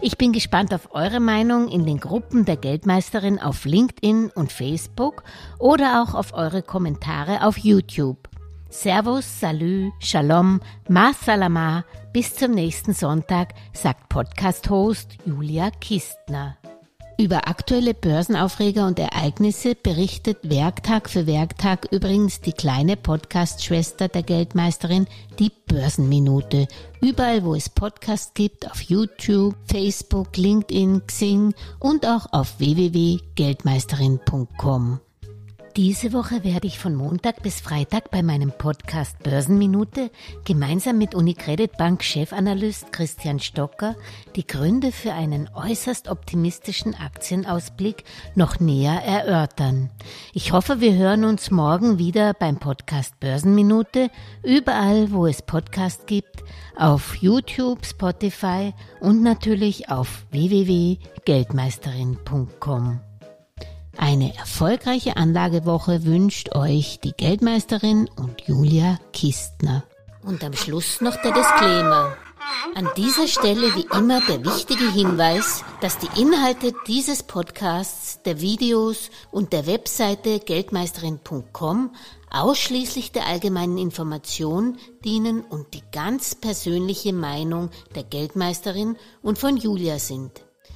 Ich 0.03 0.19
bin 0.19 0.33
gespannt 0.33 0.75
auf 0.75 0.95
eure 0.95 1.21
Meinung 1.21 1.69
in 1.69 1.87
den 1.87 1.99
Gruppen 1.99 2.45
der 2.45 2.57
Geldmeisterin 2.57 3.41
auf 3.41 3.65
LinkedIn 3.65 4.31
und 4.35 4.53
Facebook 4.53 5.25
oder 5.59 6.03
auch 6.03 6.15
auf 6.15 6.35
eure 6.35 6.63
Kommentare 6.63 7.47
auf 7.47 7.57
YouTube. 7.57 8.29
Servus, 8.77 9.25
Salü, 9.41 9.91
Shalom, 10.01 10.61
Ma 10.87 11.15
Salama, 11.15 11.87
bis 12.13 12.35
zum 12.35 12.51
nächsten 12.51 12.93
Sonntag, 12.93 13.55
sagt 13.73 14.11
Podcast-Host 14.11 15.17
Julia 15.25 15.71
Kistner. 15.71 16.59
Über 17.19 17.49
aktuelle 17.49 17.95
Börsenaufreger 17.95 18.87
und 18.87 18.99
Ereignisse 18.99 19.75
berichtet 19.75 20.37
Werktag 20.43 21.09
für 21.09 21.27
Werktag 21.27 21.89
übrigens 21.91 22.43
die 22.43 22.53
kleine 22.53 22.99
Podcast-Schwester 22.99 24.09
der 24.09 24.23
Geldmeisterin, 24.23 25.07
die 25.39 25.51
Börsenminute. 25.67 26.69
Überall, 27.01 27.45
wo 27.45 27.55
es 27.55 27.71
Podcasts 27.71 28.35
gibt, 28.35 28.71
auf 28.71 28.83
YouTube, 28.83 29.57
Facebook, 29.65 30.37
LinkedIn, 30.37 31.07
Xing 31.07 31.55
und 31.81 32.07
auch 32.07 32.27
auf 32.31 32.59
www.geldmeisterin.com. 32.59 35.01
Diese 35.77 36.13
Woche 36.15 36.43
werde 36.43 36.67
ich 36.67 36.79
von 36.79 36.95
Montag 36.95 37.43
bis 37.43 37.61
Freitag 37.61 38.11
bei 38.11 38.23
meinem 38.23 38.51
Podcast 38.51 39.23
Börsenminute 39.23 40.11
gemeinsam 40.47 40.97
mit 40.97 41.15
Unicredit 41.15 41.77
Bank 41.77 42.03
Chefanalyst 42.03 42.95
Christian 42.95 43.41
Stocker 43.41 43.95
die 44.37 44.47
Gründe 44.47 44.91
für 44.91 45.13
einen 45.13 45.51
äußerst 45.55 46.09
optimistischen 46.09 46.95
Aktienausblick 46.95 48.05
noch 48.35 48.59
näher 48.59 49.05
erörtern. 49.05 49.91
Ich 50.33 50.53
hoffe, 50.53 50.81
wir 50.81 50.95
hören 50.95 51.25
uns 51.25 51.51
morgen 51.51 51.99
wieder 51.99 52.33
beim 52.33 52.59
Podcast 52.59 53.21
Börsenminute, 53.21 54.09
überall 54.43 55.13
wo 55.13 55.27
es 55.27 55.43
Podcast 55.43 56.07
gibt, 56.07 56.43
auf 56.75 57.17
YouTube, 57.17 57.85
Spotify 57.85 58.73
und 59.01 59.23
natürlich 59.23 59.91
auf 59.91 60.25
www.geldmeisterin.com. 60.31 63.01
Eine 63.99 64.37
erfolgreiche 64.37 65.17
Anlagewoche 65.17 66.05
wünscht 66.05 66.55
euch 66.55 67.01
die 67.03 67.13
Geldmeisterin 67.13 68.09
und 68.17 68.43
Julia 68.43 68.99
Kistner. 69.13 69.85
Und 70.23 70.45
am 70.45 70.53
Schluss 70.53 71.01
noch 71.01 71.17
der 71.23 71.33
Disclaimer. 71.33 72.17
An 72.75 72.89
dieser 72.97 73.27
Stelle 73.27 73.75
wie 73.75 73.87
immer 73.97 74.21
der 74.29 74.45
wichtige 74.45 74.91
Hinweis, 74.91 75.65
dass 75.81 75.99
die 75.99 76.21
Inhalte 76.21 76.73
dieses 76.87 77.23
Podcasts, 77.23 78.23
der 78.23 78.41
Videos 78.41 79.11
und 79.31 79.53
der 79.53 79.67
Webseite 79.67 80.41
geldmeisterin.com 80.41 81.91
ausschließlich 82.31 83.13
der 83.13 83.27
allgemeinen 83.27 83.79
Information 83.79 84.79
dienen 85.05 85.41
und 85.43 85.75
die 85.75 85.83
ganz 85.91 86.35
persönliche 86.35 87.13
Meinung 87.13 87.71
der 87.95 88.05
Geldmeisterin 88.05 88.97
und 89.23 89.39
von 89.39 89.57
Julia 89.57 89.99
sind. 89.99 90.46